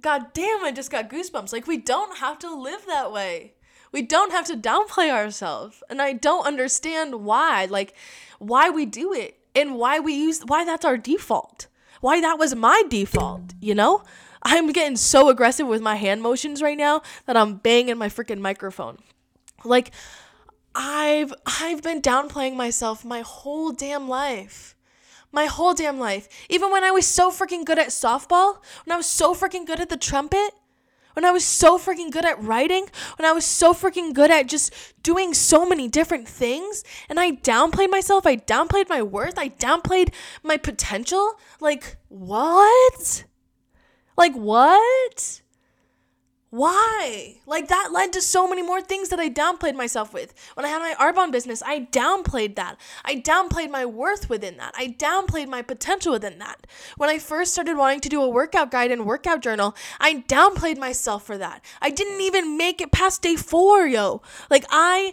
God 0.00 0.32
damn, 0.32 0.64
I 0.64 0.72
just 0.72 0.90
got 0.90 1.10
goosebumps. 1.10 1.52
Like, 1.52 1.66
we 1.66 1.76
don't 1.76 2.18
have 2.18 2.38
to 2.40 2.54
live 2.54 2.84
that 2.86 3.12
way. 3.12 3.54
We 3.90 4.02
don't 4.02 4.32
have 4.32 4.46
to 4.46 4.56
downplay 4.56 5.10
ourselves. 5.10 5.82
And 5.88 6.00
I 6.02 6.12
don't 6.12 6.46
understand 6.46 7.24
why, 7.24 7.66
like, 7.66 7.94
why 8.38 8.70
we 8.70 8.86
do 8.86 9.12
it 9.12 9.38
and 9.54 9.76
why 9.76 9.98
we 9.98 10.14
use, 10.14 10.42
why 10.42 10.64
that's 10.64 10.84
our 10.84 10.96
default. 10.96 11.66
Why 12.00 12.20
that 12.20 12.38
was 12.38 12.54
my 12.54 12.82
default, 12.88 13.54
you 13.60 13.74
know? 13.74 14.02
I'm 14.42 14.70
getting 14.70 14.96
so 14.96 15.28
aggressive 15.28 15.66
with 15.66 15.82
my 15.82 15.96
hand 15.96 16.22
motions 16.22 16.62
right 16.62 16.78
now 16.78 17.02
that 17.26 17.36
I'm 17.36 17.56
banging 17.56 17.98
my 17.98 18.08
freaking 18.08 18.38
microphone. 18.38 18.98
Like, 19.64 19.90
I've 20.74 21.34
I've 21.44 21.82
been 21.82 22.00
downplaying 22.00 22.54
myself 22.54 23.04
my 23.04 23.22
whole 23.22 23.72
damn 23.72 24.08
life 24.08 24.76
my 25.32 25.46
whole 25.46 25.74
damn 25.74 25.98
life. 25.98 26.28
Even 26.48 26.70
when 26.70 26.84
I 26.84 26.90
was 26.90 27.06
so 27.06 27.30
freaking 27.30 27.64
good 27.64 27.78
at 27.78 27.88
softball, 27.88 28.58
when 28.84 28.94
I 28.94 28.96
was 28.96 29.06
so 29.06 29.34
freaking 29.34 29.66
good 29.66 29.80
at 29.80 29.88
the 29.88 29.96
trumpet, 29.96 30.52
when 31.14 31.24
I 31.24 31.32
was 31.32 31.44
so 31.44 31.78
freaking 31.78 32.12
good 32.12 32.24
at 32.24 32.40
writing, 32.40 32.86
when 33.16 33.26
I 33.26 33.32
was 33.32 33.44
so 33.44 33.74
freaking 33.74 34.14
good 34.14 34.30
at 34.30 34.46
just 34.46 34.72
doing 35.02 35.34
so 35.34 35.66
many 35.66 35.88
different 35.88 36.28
things, 36.28 36.84
and 37.08 37.18
I 37.18 37.32
downplayed 37.32 37.90
myself, 37.90 38.24
I 38.24 38.36
downplayed 38.36 38.88
my 38.88 39.02
worth, 39.02 39.36
I 39.36 39.48
downplayed 39.48 40.14
my 40.44 40.56
potential. 40.56 41.32
Like, 41.60 41.96
what? 42.08 43.24
Like, 44.16 44.34
what? 44.34 45.42
Why? 46.50 47.40
Like 47.46 47.68
that 47.68 47.90
led 47.92 48.12
to 48.14 48.22
so 48.22 48.48
many 48.48 48.62
more 48.62 48.80
things 48.80 49.10
that 49.10 49.20
I 49.20 49.28
downplayed 49.28 49.74
myself 49.74 50.14
with. 50.14 50.32
When 50.54 50.64
I 50.64 50.70
had 50.70 50.80
my 50.80 50.94
Arbonne 50.98 51.30
business, 51.30 51.62
I 51.62 51.80
downplayed 51.80 52.56
that. 52.56 52.78
I 53.04 53.16
downplayed 53.16 53.70
my 53.70 53.84
worth 53.84 54.30
within 54.30 54.56
that. 54.56 54.74
I 54.76 54.88
downplayed 54.88 55.48
my 55.48 55.60
potential 55.60 56.12
within 56.12 56.38
that. 56.38 56.66
When 56.96 57.10
I 57.10 57.18
first 57.18 57.52
started 57.52 57.76
wanting 57.76 58.00
to 58.00 58.08
do 58.08 58.22
a 58.22 58.28
workout 58.28 58.70
guide 58.70 58.90
and 58.90 59.04
workout 59.04 59.42
journal, 59.42 59.76
I 60.00 60.24
downplayed 60.26 60.78
myself 60.78 61.24
for 61.24 61.36
that. 61.36 61.62
I 61.82 61.90
didn't 61.90 62.22
even 62.22 62.56
make 62.56 62.80
it 62.80 62.92
past 62.92 63.20
day 63.20 63.36
4, 63.36 63.86
yo. 63.86 64.22
Like 64.48 64.64
I 64.70 65.12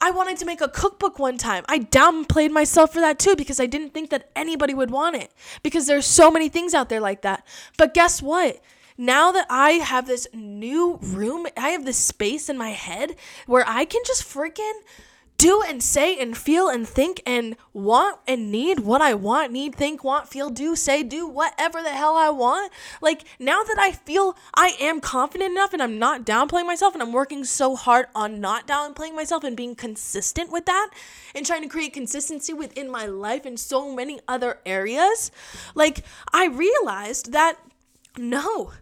I 0.00 0.10
wanted 0.10 0.36
to 0.38 0.44
make 0.44 0.60
a 0.60 0.68
cookbook 0.68 1.18
one 1.18 1.38
time. 1.38 1.64
I 1.68 1.78
downplayed 1.78 2.50
myself 2.50 2.92
for 2.92 3.00
that 3.00 3.18
too 3.18 3.34
because 3.34 3.60
I 3.60 3.66
didn't 3.66 3.94
think 3.94 4.10
that 4.10 4.30
anybody 4.36 4.74
would 4.74 4.90
want 4.90 5.16
it 5.16 5.32
because 5.62 5.86
there's 5.86 6.06
so 6.06 6.30
many 6.30 6.48
things 6.48 6.74
out 6.74 6.88
there 6.88 7.00
like 7.00 7.22
that. 7.22 7.46
But 7.78 7.94
guess 7.94 8.20
what? 8.20 8.60
Now 8.98 9.32
that 9.32 9.46
I 9.50 9.72
have 9.72 10.06
this 10.06 10.26
new 10.32 10.98
room, 11.02 11.46
I 11.56 11.70
have 11.70 11.84
this 11.84 11.98
space 11.98 12.48
in 12.48 12.56
my 12.56 12.70
head 12.70 13.16
where 13.46 13.64
I 13.66 13.84
can 13.84 14.02
just 14.06 14.22
freaking 14.22 14.80
do 15.38 15.62
and 15.66 15.82
say 15.82 16.18
and 16.18 16.36
feel 16.36 16.68
and 16.68 16.88
think 16.88 17.22
and 17.26 17.56
want 17.72 18.18
and 18.26 18.50
need 18.50 18.80
what 18.80 19.02
I 19.02 19.14
want, 19.14 19.52
need, 19.52 19.74
think, 19.74 20.02
want, 20.02 20.28
feel, 20.28 20.48
do, 20.48 20.74
say, 20.74 21.02
do 21.02 21.26
whatever 21.26 21.82
the 21.82 21.92
hell 21.92 22.16
I 22.16 22.30
want. 22.30 22.72
Like 23.02 23.24
now 23.38 23.62
that 23.62 23.76
I 23.78 23.92
feel 23.92 24.36
I 24.54 24.76
am 24.80 25.00
confident 25.00 25.50
enough 25.50 25.72
and 25.72 25.82
I'm 25.82 25.98
not 25.98 26.24
downplaying 26.24 26.66
myself 26.66 26.94
and 26.94 27.02
I'm 27.02 27.12
working 27.12 27.44
so 27.44 27.76
hard 27.76 28.06
on 28.14 28.40
not 28.40 28.66
downplaying 28.66 29.14
myself 29.14 29.44
and 29.44 29.56
being 29.56 29.74
consistent 29.74 30.50
with 30.50 30.66
that 30.66 30.90
and 31.34 31.44
trying 31.44 31.62
to 31.62 31.68
create 31.68 31.92
consistency 31.92 32.54
within 32.54 32.90
my 32.90 33.06
life 33.06 33.44
in 33.44 33.56
so 33.56 33.94
many 33.94 34.20
other 34.26 34.60
areas, 34.64 35.30
like 35.74 36.02
I 36.32 36.46
realized 36.46 37.32
that 37.32 37.58
no, 38.18 38.72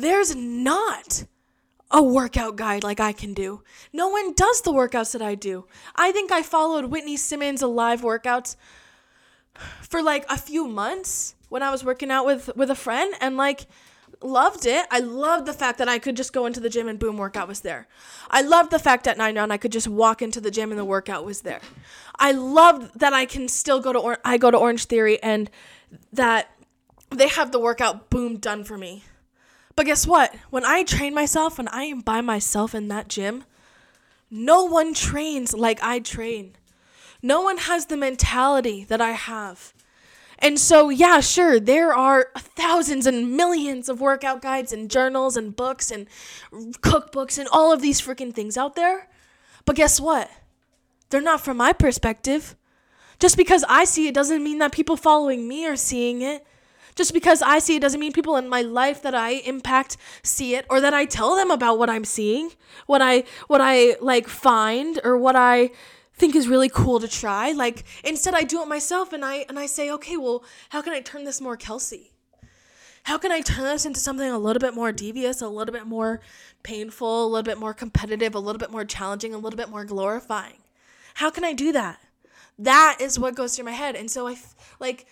there's 0.00 0.34
not 0.34 1.24
a 1.90 2.02
workout 2.02 2.56
guide 2.56 2.82
like 2.82 3.00
I 3.00 3.12
can 3.12 3.32
do. 3.32 3.62
No 3.92 4.08
one 4.08 4.32
does 4.34 4.62
the 4.62 4.72
workouts 4.72 5.12
that 5.12 5.22
I 5.22 5.34
do. 5.34 5.66
I 5.94 6.12
think 6.12 6.32
I 6.32 6.42
followed 6.42 6.86
Whitney 6.86 7.16
Simmons' 7.16 7.62
live 7.62 8.02
workouts 8.02 8.56
for 9.82 10.02
like 10.02 10.26
a 10.28 10.36
few 10.36 10.66
months 10.66 11.34
when 11.48 11.62
I 11.62 11.70
was 11.70 11.84
working 11.84 12.10
out 12.10 12.26
with 12.26 12.54
with 12.56 12.70
a 12.70 12.74
friend 12.74 13.14
and 13.20 13.36
like 13.36 13.66
loved 14.22 14.66
it. 14.66 14.86
I 14.90 15.00
loved 15.00 15.46
the 15.46 15.52
fact 15.52 15.78
that 15.78 15.88
I 15.88 15.98
could 15.98 16.16
just 16.16 16.32
go 16.32 16.46
into 16.46 16.60
the 16.60 16.70
gym 16.70 16.88
and 16.88 16.98
boom 16.98 17.16
workout 17.16 17.48
was 17.48 17.60
there. 17.60 17.86
I 18.30 18.42
loved 18.42 18.70
the 18.70 18.78
fact 18.78 19.06
at 19.06 19.18
9 19.18 19.34
9 19.34 19.50
I 19.50 19.56
could 19.56 19.72
just 19.72 19.88
walk 19.88 20.22
into 20.22 20.40
the 20.40 20.50
gym 20.50 20.70
and 20.70 20.78
the 20.78 20.84
workout 20.84 21.24
was 21.24 21.42
there. 21.42 21.60
I 22.18 22.32
loved 22.32 22.98
that 22.98 23.12
I 23.12 23.26
can 23.26 23.48
still 23.48 23.80
go 23.80 23.92
to 23.92 23.98
or- 23.98 24.18
I 24.24 24.38
go 24.38 24.50
to 24.50 24.58
Orange 24.58 24.86
Theory 24.86 25.22
and 25.22 25.50
that 26.12 26.50
they 27.10 27.28
have 27.28 27.52
the 27.52 27.60
workout 27.60 28.10
boom 28.10 28.38
done 28.38 28.64
for 28.64 28.76
me. 28.76 29.04
But 29.76 29.86
guess 29.86 30.06
what? 30.06 30.34
When 30.50 30.64
I 30.64 30.82
train 30.82 31.14
myself, 31.14 31.58
when 31.58 31.68
I 31.68 31.84
am 31.84 32.00
by 32.00 32.22
myself 32.22 32.74
in 32.74 32.88
that 32.88 33.08
gym, 33.08 33.44
no 34.30 34.64
one 34.64 34.94
trains 34.94 35.52
like 35.52 35.82
I 35.82 36.00
train. 36.00 36.56
No 37.22 37.42
one 37.42 37.58
has 37.58 37.86
the 37.86 37.96
mentality 37.96 38.84
that 38.84 39.00
I 39.00 39.12
have. 39.12 39.74
And 40.38 40.58
so, 40.58 40.90
yeah, 40.90 41.20
sure, 41.20 41.60
there 41.60 41.94
are 41.94 42.28
thousands 42.36 43.06
and 43.06 43.36
millions 43.36 43.88
of 43.88 44.00
workout 44.00 44.42
guides 44.42 44.72
and 44.72 44.90
journals 44.90 45.36
and 45.36 45.56
books 45.56 45.90
and 45.90 46.06
cookbooks 46.52 47.38
and 47.38 47.48
all 47.50 47.72
of 47.72 47.80
these 47.80 48.00
freaking 48.00 48.34
things 48.34 48.56
out 48.56 48.76
there. 48.76 49.08
But 49.64 49.76
guess 49.76 50.00
what? 50.00 50.30
They're 51.10 51.20
not 51.20 51.40
from 51.40 51.56
my 51.56 51.72
perspective. 51.72 52.54
Just 53.18 53.36
because 53.36 53.64
I 53.68 53.84
see 53.84 54.08
it 54.08 54.14
doesn't 54.14 54.44
mean 54.44 54.58
that 54.58 54.72
people 54.72 54.96
following 54.96 55.48
me 55.48 55.66
are 55.66 55.76
seeing 55.76 56.20
it. 56.20 56.46
Just 56.96 57.12
because 57.12 57.42
I 57.42 57.58
see 57.58 57.76
it 57.76 57.80
doesn't 57.80 58.00
mean 58.00 58.12
people 58.12 58.36
in 58.36 58.48
my 58.48 58.62
life 58.62 59.02
that 59.02 59.14
I 59.14 59.32
impact 59.32 59.98
see 60.22 60.54
it 60.54 60.66
or 60.70 60.80
that 60.80 60.94
I 60.94 61.04
tell 61.04 61.36
them 61.36 61.50
about 61.50 61.78
what 61.78 61.90
I'm 61.90 62.04
seeing, 62.04 62.50
what 62.86 63.02
I 63.02 63.24
what 63.46 63.60
I 63.60 63.96
like 64.00 64.26
find 64.28 64.98
or 65.04 65.16
what 65.18 65.36
I 65.36 65.70
think 66.14 66.34
is 66.34 66.48
really 66.48 66.70
cool 66.70 66.98
to 67.00 67.06
try. 67.06 67.52
Like 67.52 67.84
instead 68.02 68.34
I 68.34 68.42
do 68.42 68.62
it 68.62 68.66
myself 68.66 69.12
and 69.12 69.24
I 69.24 69.44
and 69.48 69.58
I 69.58 69.66
say, 69.66 69.90
"Okay, 69.90 70.16
well, 70.16 70.42
how 70.70 70.80
can 70.80 70.94
I 70.94 71.00
turn 71.00 71.24
this 71.24 71.40
more 71.40 71.56
Kelsey?" 71.56 72.12
How 73.04 73.18
can 73.18 73.30
I 73.30 73.40
turn 73.40 73.66
this 73.66 73.86
into 73.86 74.00
something 74.00 74.28
a 74.28 74.38
little 74.38 74.58
bit 74.58 74.74
more 74.74 74.90
devious, 74.90 75.40
a 75.40 75.46
little 75.46 75.72
bit 75.72 75.86
more 75.86 76.20
painful, 76.64 77.26
a 77.26 77.28
little 77.28 77.44
bit 77.44 77.56
more 77.56 77.72
competitive, 77.72 78.34
a 78.34 78.40
little 78.40 78.58
bit 78.58 78.72
more 78.72 78.84
challenging, 78.84 79.32
a 79.32 79.38
little 79.38 79.56
bit 79.56 79.68
more 79.68 79.84
glorifying? 79.84 80.58
How 81.14 81.30
can 81.30 81.44
I 81.44 81.52
do 81.52 81.70
that? 81.70 82.00
That 82.58 82.98
is 83.00 83.16
what 83.16 83.36
goes 83.36 83.54
through 83.54 83.66
my 83.66 83.72
head. 83.72 83.94
And 83.94 84.10
so 84.10 84.26
I 84.26 84.36
like 84.80 85.06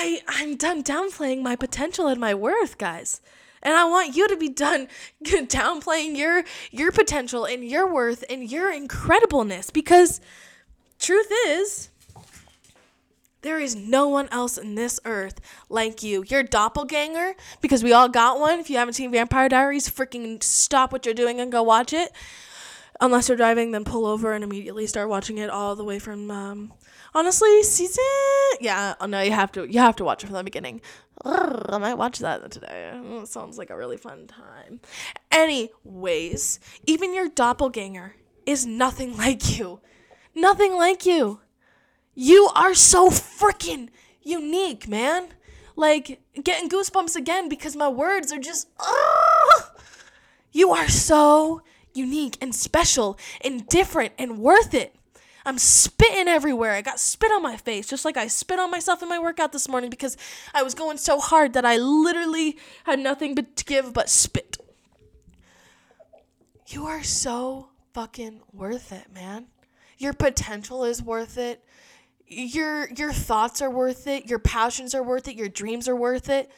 I 0.00 0.22
I'm 0.28 0.54
done 0.54 0.84
downplaying 0.84 1.42
my 1.42 1.56
potential 1.56 2.06
and 2.06 2.20
my 2.20 2.32
worth, 2.32 2.78
guys. 2.78 3.20
And 3.60 3.74
I 3.74 3.84
want 3.84 4.14
you 4.14 4.28
to 4.28 4.36
be 4.36 4.48
done 4.48 4.86
downplaying 5.24 6.16
your 6.16 6.44
your 6.70 6.92
potential 6.92 7.44
and 7.44 7.64
your 7.64 7.92
worth 7.92 8.24
and 8.30 8.48
your 8.48 8.72
incredibleness 8.72 9.72
because 9.72 10.20
truth 11.00 11.26
is 11.48 11.90
there 13.42 13.58
is 13.58 13.74
no 13.74 14.06
one 14.06 14.28
else 14.30 14.56
in 14.56 14.76
this 14.76 15.00
earth 15.04 15.40
like 15.68 16.04
you. 16.04 16.24
Your 16.28 16.44
doppelganger, 16.44 17.34
because 17.60 17.82
we 17.82 17.92
all 17.92 18.08
got 18.08 18.38
one. 18.38 18.60
If 18.60 18.70
you 18.70 18.76
haven't 18.76 18.94
seen 18.94 19.10
Vampire 19.10 19.48
Diaries, 19.48 19.88
freaking 19.88 20.40
stop 20.42 20.92
what 20.92 21.04
you're 21.06 21.14
doing 21.14 21.40
and 21.40 21.50
go 21.50 21.62
watch 21.64 21.92
it. 21.92 22.12
Unless 23.00 23.28
you're 23.28 23.36
driving, 23.36 23.70
then 23.70 23.84
pull 23.84 24.06
over 24.06 24.32
and 24.32 24.42
immediately 24.42 24.86
start 24.86 25.08
watching 25.08 25.38
it 25.38 25.50
all 25.50 25.76
the 25.76 25.84
way 25.84 25.98
from. 26.00 26.30
Um, 26.30 26.72
honestly, 27.14 27.62
season. 27.62 28.04
Yeah, 28.60 28.94
oh 29.00 29.06
no, 29.06 29.20
you 29.20 29.30
have 29.30 29.52
to. 29.52 29.70
You 29.70 29.78
have 29.78 29.96
to 29.96 30.04
watch 30.04 30.24
it 30.24 30.26
from 30.26 30.34
the 30.34 30.42
beginning. 30.42 30.80
Ugh, 31.24 31.66
I 31.68 31.78
might 31.78 31.94
watch 31.94 32.18
that 32.18 32.50
today. 32.50 32.92
It 32.94 33.28
sounds 33.28 33.56
like 33.56 33.70
a 33.70 33.76
really 33.76 33.96
fun 33.96 34.26
time. 34.26 34.80
Anyways, 35.30 36.58
even 36.86 37.14
your 37.14 37.28
doppelganger 37.28 38.16
is 38.46 38.66
nothing 38.66 39.16
like 39.16 39.58
you. 39.58 39.80
Nothing 40.34 40.74
like 40.74 41.06
you. 41.06 41.40
You 42.14 42.50
are 42.54 42.74
so 42.74 43.10
freaking 43.10 43.90
unique, 44.22 44.88
man. 44.88 45.28
Like, 45.76 46.20
getting 46.42 46.68
goosebumps 46.68 47.14
again 47.14 47.48
because 47.48 47.76
my 47.76 47.88
words 47.88 48.32
are 48.32 48.40
just. 48.40 48.68
Uh, 48.80 49.62
you 50.50 50.70
are 50.70 50.88
so 50.88 51.62
unique 51.98 52.38
and 52.40 52.54
special 52.54 53.18
and 53.42 53.66
different 53.66 54.12
and 54.18 54.38
worth 54.38 54.72
it. 54.72 54.94
I'm 55.44 55.58
spitting 55.58 56.28
everywhere. 56.28 56.72
I 56.72 56.82
got 56.82 57.00
spit 57.00 57.32
on 57.32 57.42
my 57.42 57.56
face, 57.56 57.88
just 57.88 58.04
like 58.04 58.16
I 58.16 58.26
spit 58.26 58.58
on 58.58 58.70
myself 58.70 59.02
in 59.02 59.08
my 59.08 59.18
workout 59.18 59.52
this 59.52 59.68
morning 59.68 59.90
because 59.90 60.16
I 60.54 60.62
was 60.62 60.74
going 60.74 60.98
so 60.98 61.18
hard 61.18 61.54
that 61.54 61.64
I 61.64 61.76
literally 61.78 62.58
had 62.84 62.98
nothing 62.98 63.34
but 63.34 63.56
to 63.56 63.64
give 63.64 63.92
but 63.92 64.08
spit. 64.08 64.58
You 66.68 66.86
are 66.86 67.02
so 67.02 67.70
fucking 67.94 68.42
worth 68.52 68.92
it, 68.92 69.12
man. 69.12 69.46
Your 69.96 70.12
potential 70.12 70.84
is 70.84 71.02
worth 71.02 71.38
it 71.38 71.64
your 72.28 72.88
your 72.90 73.12
thoughts 73.12 73.62
are 73.62 73.70
worth 73.70 74.06
it, 74.06 74.26
your 74.26 74.38
passions 74.38 74.94
are 74.94 75.02
worth 75.02 75.28
it, 75.28 75.36
your 75.36 75.48
dreams 75.48 75.88
are 75.88 75.96
worth 75.96 76.28
it. 76.28 76.50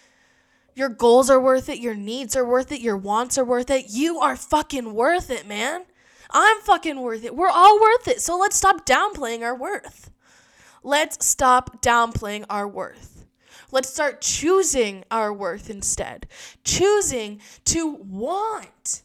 Your 0.80 0.88
goals 0.88 1.28
are 1.28 1.38
worth 1.38 1.68
it, 1.68 1.78
your 1.78 1.94
needs 1.94 2.34
are 2.34 2.44
worth 2.46 2.72
it, 2.72 2.80
your 2.80 2.96
wants 2.96 3.36
are 3.36 3.44
worth 3.44 3.68
it. 3.68 3.90
You 3.90 4.18
are 4.20 4.34
fucking 4.34 4.94
worth 4.94 5.28
it, 5.28 5.46
man. 5.46 5.82
I'm 6.30 6.62
fucking 6.62 6.98
worth 6.98 7.22
it. 7.22 7.36
We're 7.36 7.50
all 7.50 7.78
worth 7.78 8.08
it. 8.08 8.22
So 8.22 8.38
let's 8.38 8.56
stop 8.56 8.86
downplaying 8.86 9.42
our 9.42 9.54
worth. 9.54 10.10
Let's 10.82 11.26
stop 11.26 11.82
downplaying 11.82 12.46
our 12.48 12.66
worth. 12.66 13.26
Let's 13.70 13.90
start 13.90 14.22
choosing 14.22 15.04
our 15.10 15.34
worth 15.34 15.68
instead. 15.68 16.26
Choosing 16.64 17.42
to 17.66 17.96
want 17.96 19.02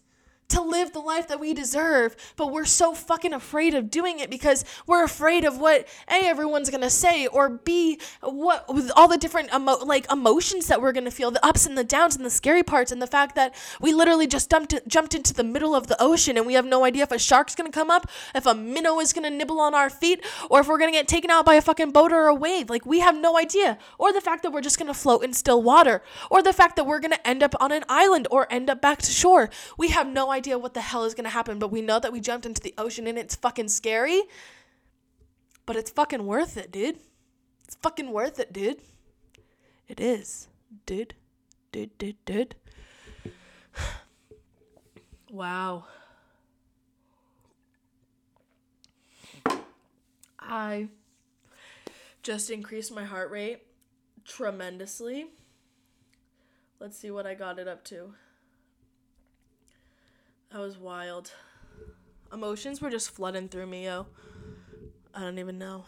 to 0.50 0.62
live 0.62 0.94
the 0.94 1.00
life 1.00 1.28
that 1.28 1.40
we 1.40 1.54
deserve, 1.54 2.16
but 2.36 2.52
we're 2.52 2.66
so 2.66 2.94
fucking 2.94 3.34
afraid 3.34 3.74
of 3.74 3.90
doing 3.90 4.20
it 4.20 4.30
because 4.30 4.64
we're 4.86 5.04
afraid 5.04 5.44
of 5.44 5.60
what 5.60 5.88
A 6.10 6.26
everyone's 6.26 6.70
to 6.82 6.90
say 6.90 7.28
or 7.28 7.50
B 7.50 8.00
what 8.22 8.74
with 8.74 8.92
all 8.96 9.08
the 9.08 9.18
different 9.18 9.54
emo- 9.54 9.84
like 9.84 10.10
emotions 10.12 10.68
that 10.68 10.82
we're 10.82 10.92
to 11.06 11.12
feel, 11.12 11.32
the 11.32 11.46
ups 11.46 11.66
and 11.66 11.78
the 11.78 11.84
downs 11.84 12.16
and 12.16 12.24
the 12.24 12.30
scary 12.30 12.64
parts 12.64 12.92
and 12.92 13.02
the 13.02 13.08
fact 13.08 13.36
that 13.36 13.56
we 13.82 13.94
literally 13.94 14.28
just 14.28 14.50
dumped 14.50 14.74
jumped 14.88 15.16
into 15.16 15.34
the 15.34 15.44
middle 15.44 15.76
of 15.76 15.88
the 15.88 15.98
ocean 16.02 16.38
and 16.38 16.46
we 16.46 16.54
have 16.54 16.66
no 16.66 16.86
idea 16.86 17.04
if 17.04 17.12
a 17.12 17.20
shark's 17.20 17.56
to 17.56 17.76
come 17.76 17.90
up, 17.90 18.10
if 18.34 18.46
a 18.46 18.54
minnow 18.54 19.00
is 19.00 19.14
to 19.30 19.36
nibble 19.36 19.60
on 19.60 19.74
our 19.74 19.90
feet 19.90 20.24
or 20.50 20.60
if 20.60 20.68
we're 20.68 20.78
to 20.92 20.98
get 20.98 21.08
taken 21.08 21.32
out 21.32 21.46
by 21.46 21.56
a 21.56 21.62
fucking 21.62 21.92
boat 21.92 22.12
or 22.12 22.28
a 22.28 22.36
wave. 22.36 22.70
Like 22.70 22.86
we 22.86 23.00
have 23.00 23.18
no 23.18 23.38
idea. 23.38 23.78
Or 23.98 24.14
the 24.14 24.22
fact 24.22 24.44
that 24.44 24.52
we're 24.52 24.62
just 24.62 24.78
to 24.88 24.94
float 24.94 25.24
in 25.24 25.34
still 25.34 25.62
water 25.62 26.04
or 26.30 26.44
the 26.44 26.54
fact 26.54 26.76
that 26.76 26.86
we're 26.86 27.00
to 27.12 27.28
end 27.28 27.42
up 27.42 27.56
on 27.60 27.72
an 27.72 27.84
island 27.90 28.28
or 28.30 28.52
end 28.52 28.70
up 28.70 28.82
back 28.82 29.00
to 29.00 29.12
shore. 29.12 29.50
We 29.78 29.90
have 29.90 30.08
no 30.08 30.32
idea 30.32 30.35
what 30.44 30.74
the 30.74 30.82
hell 30.82 31.04
is 31.06 31.14
going 31.14 31.26
to 31.26 31.30
happen, 31.30 31.60
but 31.60 31.72
we 31.72 31.82
know 31.82 32.00
that 32.00 32.12
we 32.12 32.20
jumped 32.20 32.46
into 32.46 32.62
the 32.62 32.74
ocean 32.78 33.08
and 33.08 33.18
it's 33.18 33.36
fucking 33.36 33.70
scary. 33.70 34.22
But 35.66 35.76
it's 35.76 35.90
fucking 35.90 36.26
worth 36.26 36.58
it, 36.58 36.72
dude. 36.72 36.98
It's 37.64 37.76
fucking 37.76 38.12
worth 38.12 38.40
it, 38.40 38.54
dude. 38.54 38.82
It 39.88 40.00
is. 40.00 40.48
Dude. 40.86 41.16
Dude, 41.72 41.98
dude, 41.98 42.24
dude. 42.26 42.56
wow. 45.32 45.86
I 50.40 50.90
just 52.22 52.50
increased 52.52 52.94
my 52.94 53.04
heart 53.04 53.32
rate 53.32 53.64
tremendously. 54.24 55.28
Let's 56.80 56.98
see 56.98 57.10
what 57.10 57.26
I 57.26 57.34
got 57.34 57.58
it 57.58 57.68
up 57.68 57.84
to. 57.86 58.14
That 60.56 60.62
was 60.62 60.78
wild. 60.78 61.34
Emotions 62.32 62.80
were 62.80 62.90
just 62.90 63.12
flooding 63.12 63.50
through 63.50 63.68
me, 63.68 63.84
yo. 63.84 64.08
I 65.14 65.20
don't 65.20 65.38
even 65.38 65.58
know. 65.58 65.84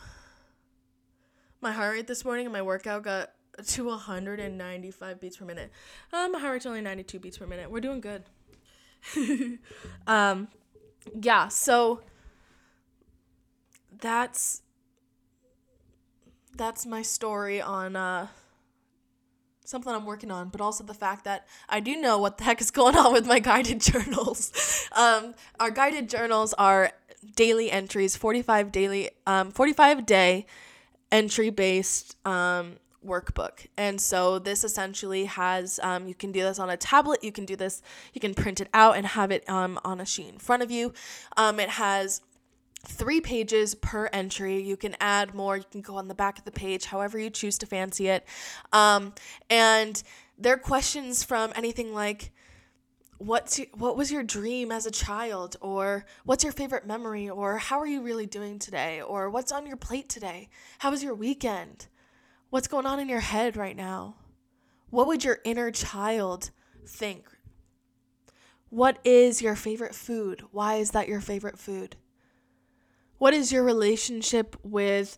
My 1.62 1.72
heart 1.72 1.94
rate 1.96 2.08
this 2.08 2.26
morning 2.26 2.48
in 2.48 2.52
my 2.52 2.62
workout 2.62 3.04
got 3.04 3.32
to 3.66 3.86
195 3.86 5.22
beats 5.22 5.38
per 5.38 5.46
minute. 5.46 5.72
Um, 6.12 6.34
my 6.34 6.40
heart 6.40 6.52
rate's 6.52 6.66
only 6.66 6.82
92 6.82 7.18
beats 7.18 7.38
per 7.38 7.48
minute. 7.48 7.72
We're 7.72 7.80
doing 7.80 8.02
good. 8.02 8.24
um, 10.06 10.50
yeah, 11.18 11.48
so 11.48 12.02
that's 14.02 14.64
that's 16.58 16.86
my 16.86 17.04
story 17.04 17.62
on 17.62 17.96
uh 17.96 18.28
something 19.68 19.94
I'm 19.94 20.06
working 20.06 20.32
on, 20.32 20.48
but 20.48 20.62
also 20.62 20.86
the 20.86 20.94
fact 20.94 21.26
that 21.26 21.46
I 21.68 21.82
do 21.82 21.98
know 21.98 22.18
what 22.18 22.38
the 22.38 22.46
heck 22.46 22.62
is 22.62 22.72
going 22.72 22.96
on 22.96 23.12
with 23.12 23.28
my 23.28 23.40
guided 23.40 23.82
journals. 23.90 24.88
Um, 24.94 25.36
our 25.60 25.72
guided 25.72 26.08
journals 26.08 26.54
are 26.54 26.94
daily 27.36 27.70
entries, 27.70 28.16
45 28.16 28.72
daily, 28.72 29.10
um, 29.26 29.52
45 29.52 30.06
day 30.06 30.46
entry 31.12 31.50
based 31.50 32.16
um, 32.26 32.78
workbook. 33.06 33.68
And 33.76 34.00
so 34.00 34.40
this 34.40 34.64
essentially 34.64 35.26
has, 35.26 35.82
um, 35.84 36.08
you 36.08 36.16
can 36.16 36.32
do 36.32 36.44
this 36.44 36.60
on 36.60 36.70
a 36.70 36.78
tablet, 36.78 37.22
you 37.22 37.34
can 37.34 37.46
do 37.46 37.58
this, 37.58 37.82
you 38.14 38.22
can 38.22 38.34
print 38.34 38.62
it 38.62 38.70
out 38.74 38.96
and 38.96 39.06
have 39.06 39.32
it 39.32 39.48
um, 39.50 39.80
on 39.84 40.00
a 40.00 40.06
sheet 40.06 40.30
in 40.30 40.38
front 40.38 40.64
of 40.64 40.72
you. 40.72 40.94
Um, 41.36 41.60
it 41.60 41.72
has 41.72 42.22
three 42.88 43.22
pages 43.22 43.76
per 43.76 44.08
entry. 44.08 44.62
You 44.62 44.78
can 44.78 44.96
add 45.00 45.34
more. 45.34 45.58
You 45.58 45.66
can 45.70 45.82
go 45.82 45.96
on 45.96 46.08
the 46.08 46.16
back 46.16 46.38
of 46.40 46.46
the 46.46 46.52
page, 46.52 46.86
however 46.86 47.20
you 47.20 47.30
choose 47.30 47.58
to 47.60 47.66
fancy 47.66 48.08
it. 48.08 48.26
Um, 48.72 49.14
and 49.50 50.02
there 50.38 50.54
are 50.54 50.58
questions 50.58 51.24
from 51.24 51.52
anything 51.56 51.94
like, 51.94 52.32
what's 53.18 53.60
your, 53.60 53.68
what 53.74 53.98
was 53.98 54.12
your 54.12 54.24
dream 54.24 54.72
as 54.72 54.86
a 54.86 54.92
child? 54.92 55.58
Or 55.62 56.06
what's 56.24 56.44
your 56.44 56.54
favorite 56.54 56.86
memory? 56.86 57.30
Or 57.30 57.58
how 57.58 57.80
are 57.80 57.88
you 57.88 58.02
really 58.02 58.26
doing 58.26 58.60
today? 58.60 59.02
Or 59.02 59.30
what's 59.30 59.52
on 59.52 59.68
your 59.68 59.78
plate 59.78 60.10
today? 60.10 60.50
How 60.80 60.92
was 60.92 61.04
your 61.04 61.16
weekend? 61.16 61.88
What's 62.50 62.68
going 62.68 62.86
on 62.86 63.00
in 63.00 63.10
your 63.10 63.20
head 63.20 63.58
right 63.58 63.76
now? 63.76 64.16
What 64.90 65.08
would 65.08 65.24
your 65.24 65.40
inner 65.44 65.72
child 65.72 66.52
think? 66.88 67.28
What 68.70 69.00
is 69.04 69.42
your 69.42 69.56
favorite 69.56 69.96
food? 69.96 70.44
Why 70.52 70.76
is 70.76 70.92
that 70.92 71.08
your 71.08 71.22
favorite 71.22 71.58
food 71.58 71.98
what 73.18 73.34
is 73.34 73.52
your 73.52 73.64
relationship 73.64 74.56
with 74.64 75.18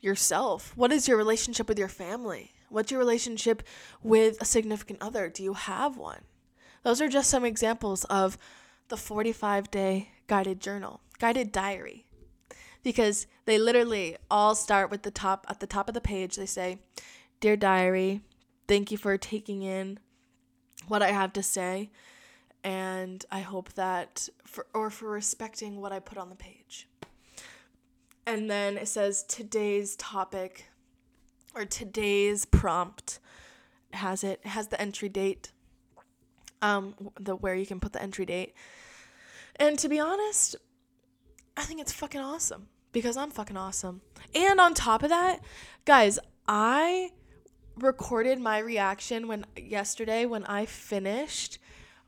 yourself? 0.00 0.72
What 0.76 0.92
is 0.92 1.08
your 1.08 1.16
relationship 1.16 1.68
with 1.68 1.78
your 1.78 1.88
family? 1.88 2.52
What's 2.68 2.90
your 2.90 2.98
relationship 3.00 3.62
with 4.02 4.40
a 4.40 4.44
significant 4.44 5.00
other? 5.02 5.28
Do 5.28 5.42
you 5.42 5.54
have 5.54 5.96
one? 5.96 6.22
Those 6.82 7.00
are 7.00 7.08
just 7.08 7.30
some 7.30 7.44
examples 7.44 8.04
of 8.04 8.36
the 8.88 8.96
45 8.96 9.70
day 9.70 10.10
guided 10.26 10.60
journal, 10.60 11.00
guided 11.18 11.52
diary. 11.52 12.06
because 12.82 13.26
they 13.46 13.56
literally 13.58 14.14
all 14.30 14.54
start 14.54 14.90
with 14.90 15.02
the 15.04 15.10
top 15.10 15.46
at 15.48 15.58
the 15.58 15.66
top 15.66 15.88
of 15.88 15.94
the 15.94 16.02
page. 16.02 16.36
They 16.36 16.44
say, 16.44 16.78
"Dear 17.40 17.56
diary, 17.56 18.20
thank 18.68 18.90
you 18.92 18.98
for 18.98 19.16
taking 19.16 19.62
in 19.62 19.98
what 20.86 21.02
I 21.02 21.10
have 21.12 21.32
to 21.32 21.42
say, 21.42 21.90
and 22.62 23.24
I 23.30 23.40
hope 23.40 23.72
that 23.72 24.28
for 24.44 24.66
or 24.74 24.90
for 24.90 25.08
respecting 25.08 25.80
what 25.80 25.92
I 25.92 25.98
put 25.98 26.18
on 26.18 26.28
the 26.28 26.36
page." 26.36 26.86
And 28.26 28.50
then 28.50 28.76
it 28.78 28.88
says 28.88 29.22
today's 29.22 29.96
topic 29.96 30.66
or 31.54 31.64
today's 31.64 32.44
prompt 32.44 33.18
has 33.92 34.24
it, 34.24 34.44
has 34.46 34.68
the 34.68 34.80
entry 34.80 35.08
date 35.08 35.52
um 36.62 36.94
the 37.20 37.36
where 37.36 37.54
you 37.54 37.66
can 37.66 37.78
put 37.78 37.92
the 37.92 38.02
entry 38.02 38.24
date. 38.24 38.54
And 39.56 39.78
to 39.78 39.88
be 39.88 40.00
honest, 40.00 40.56
I 41.56 41.62
think 41.62 41.80
it's 41.80 41.92
fucking 41.92 42.20
awesome 42.20 42.68
because 42.92 43.16
I'm 43.16 43.30
fucking 43.30 43.56
awesome. 43.56 44.00
And 44.34 44.60
on 44.60 44.74
top 44.74 45.02
of 45.02 45.10
that, 45.10 45.40
guys, 45.84 46.18
I 46.48 47.10
recorded 47.76 48.40
my 48.40 48.58
reaction 48.58 49.28
when 49.28 49.44
yesterday 49.56 50.26
when 50.26 50.44
I 50.44 50.64
finished 50.64 51.58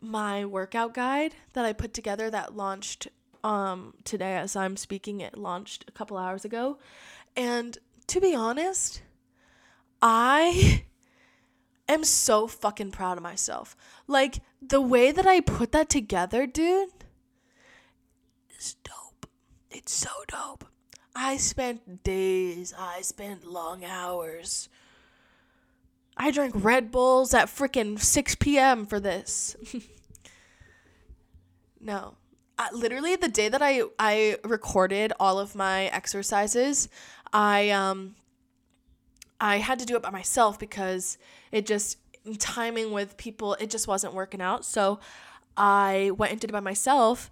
my 0.00 0.44
workout 0.44 0.94
guide 0.94 1.34
that 1.52 1.64
I 1.64 1.72
put 1.72 1.92
together 1.92 2.30
that 2.30 2.56
launched 2.56 3.08
um 3.44 3.94
today 4.04 4.36
as 4.36 4.56
I'm 4.56 4.76
speaking 4.76 5.20
it 5.20 5.36
launched 5.36 5.84
a 5.88 5.92
couple 5.92 6.16
hours 6.16 6.44
ago. 6.44 6.78
And 7.36 7.76
to 8.06 8.20
be 8.20 8.34
honest, 8.34 9.02
I 10.00 10.84
am 11.88 12.04
so 12.04 12.46
fucking 12.46 12.92
proud 12.92 13.16
of 13.16 13.22
myself. 13.22 13.76
Like 14.06 14.40
the 14.60 14.80
way 14.80 15.12
that 15.12 15.26
I 15.26 15.40
put 15.40 15.72
that 15.72 15.88
together, 15.88 16.46
dude, 16.46 16.90
is 18.58 18.76
dope. 18.82 19.26
It's 19.70 19.92
so 19.92 20.10
dope. 20.28 20.64
I 21.14 21.38
spent 21.38 22.04
days, 22.04 22.74
I 22.78 23.00
spent 23.00 23.46
long 23.46 23.84
hours. 23.84 24.68
I 26.16 26.30
drank 26.30 26.54
Red 26.56 26.90
Bulls 26.90 27.34
at 27.34 27.48
freaking 27.48 27.98
6 27.98 28.36
p.m. 28.36 28.86
for 28.86 28.98
this. 28.98 29.54
no. 31.80 32.14
Uh, 32.58 32.68
literally 32.72 33.16
the 33.16 33.28
day 33.28 33.48
that 33.48 33.62
I 33.62 33.82
I 33.98 34.38
recorded 34.44 35.12
all 35.20 35.38
of 35.38 35.54
my 35.54 35.86
exercises, 35.86 36.88
I 37.32 37.70
um 37.70 38.16
I 39.40 39.58
had 39.58 39.78
to 39.80 39.86
do 39.86 39.96
it 39.96 40.02
by 40.02 40.10
myself 40.10 40.58
because 40.58 41.18
it 41.52 41.66
just 41.66 41.98
timing 42.38 42.92
with 42.92 43.16
people 43.16 43.54
it 43.54 43.70
just 43.70 43.86
wasn't 43.86 44.14
working 44.14 44.40
out. 44.40 44.64
So 44.64 45.00
I 45.56 46.12
went 46.16 46.32
and 46.32 46.40
did 46.40 46.50
it 46.50 46.52
by 46.52 46.60
myself. 46.60 47.30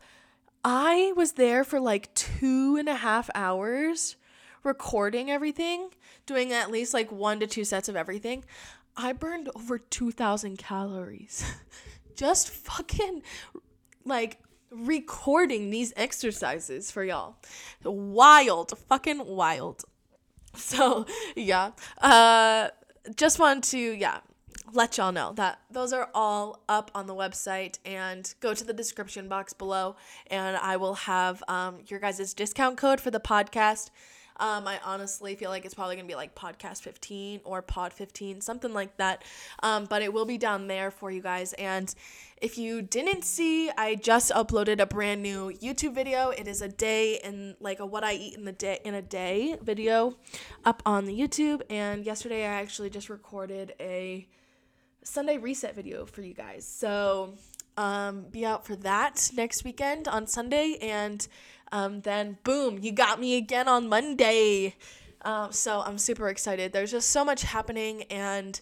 I 0.65 1.13
was 1.17 1.33
there 1.33 1.65
for 1.65 1.81
like 1.81 2.13
two 2.15 2.77
and 2.79 2.89
a 2.89 2.95
half 2.95 3.29
hours 3.35 4.17
recording 4.63 5.31
everything, 5.31 5.91
doing 6.27 6.53
at 6.53 6.71
least 6.71 6.95
like 6.95 7.13
one 7.13 7.41
to 7.41 7.47
two 7.47 7.65
sets 7.65 7.89
of 7.89 7.97
everything. 7.97 8.45
I 8.97 9.13
burned 9.13 9.51
over 9.55 9.79
2,000 9.79 10.57
calories 10.57 11.45
just 12.17 12.49
fucking 12.49 13.23
like 14.05 14.39
recording 14.75 15.71
these 15.71 15.93
exercises 15.97 16.91
for 16.91 17.05
y'all. 17.05 17.37
Wild, 17.85 18.77
fucking 18.89 19.27
wild. 19.27 19.85
So, 20.57 21.05
yeah. 21.35 21.73
Uh 22.01 22.69
just 23.17 23.41
want 23.41 23.65
to 23.65 23.79
yeah, 23.79 24.21
let 24.73 24.99
y'all 24.99 25.13
know 25.13 25.33
that 25.35 25.59
those 25.71 25.93
are 25.93 26.09
all 26.15 26.63
up 26.69 26.91
on 26.95 27.07
the 27.07 27.15
website 27.15 27.79
and 27.85 28.35
go 28.41 28.55
to 28.55 28.65
the 28.65 28.73
description 28.73 29.29
box 29.29 29.53
below 29.53 29.97
and 30.29 30.57
I 30.57 30.77
will 30.77 30.95
have 30.95 31.43
um, 31.49 31.79
your 31.87 32.01
guys' 32.01 32.35
discount 32.35 32.77
code 32.77 33.01
for 33.01 33.11
the 33.11 33.21
podcast. 33.21 33.91
Um, 34.39 34.67
I 34.67 34.81
honestly 34.85 35.35
feel 35.37 35.51
like 35.51 35.65
it's 35.65 35.75
probably 35.75 35.97
gonna 35.97 36.09
be 36.09 36.15
like 36.15 36.35
podcast 36.35 36.83
15 36.83 37.41
or 37.45 37.63
pod 37.63 37.93
15, 37.93 38.41
something 38.41 38.73
like 38.73 38.97
that. 38.97 39.23
Um, 39.63 39.87
but 39.87 40.03
it 40.03 40.13
will 40.13 40.25
be 40.25 40.39
down 40.39 40.67
there 40.67 40.91
for 40.91 41.11
you 41.11 41.23
guys. 41.23 41.53
And 41.55 41.95
if 42.41 42.59
you 42.59 42.83
didn't 42.83 43.25
see, 43.25 43.71
I 43.71 43.95
just 43.95 44.33
uploaded 44.33 44.81
a 44.81 44.87
brand 44.87 45.23
new 45.23 45.53
YouTube 45.53 45.95
video. 45.95 46.31
It 46.31 46.49
is 46.49 46.63
a 46.63 46.69
day 46.69 47.21
in 47.23 47.57
like 47.61 47.81
a 47.81 47.87
what 47.87 48.05
I 48.05 48.15
eat 48.15 48.35
in 48.37 48.45
the 48.45 48.53
day 48.53 48.81
in 48.85 48.95
a 48.95 49.03
day 49.03 49.57
video 49.63 50.17
up 50.65 50.83
on 50.85 51.05
the 51.05 51.19
YouTube. 51.19 51.63
And 51.71 52.05
yesterday 52.05 52.43
I 52.45 52.61
actually 52.61 52.91
just 52.91 53.09
recorded 53.09 53.75
a 53.81 54.27
Sunday 55.05 55.39
reset 55.39 55.75
video 55.75 56.07
for 56.07 56.23
you 56.23 56.35
guys. 56.35 56.67
So 56.67 57.35
um, 57.77 58.27
be 58.31 58.47
out 58.47 58.67
for 58.67 58.77
that 58.77 59.31
next 59.35 59.65
weekend 59.65 60.09
on 60.09 60.27
Sunday, 60.27 60.79
and 60.81 61.27
um, 61.73 62.01
then 62.03 62.39
boom, 62.45 62.79
you 62.81 62.93
got 62.93 63.21
me 63.21 63.37
again 63.37 63.69
on 63.69 63.89
Monday. 63.89 64.77
Um, 65.23 65.53
so 65.53 65.81
I'm 65.81 65.99
super 65.99 66.29
excited. 66.29 66.73
There's 66.73 66.91
just 66.91 67.11
so 67.11 67.25
much 67.25 67.43
happening 67.43 68.03
and 68.05 68.61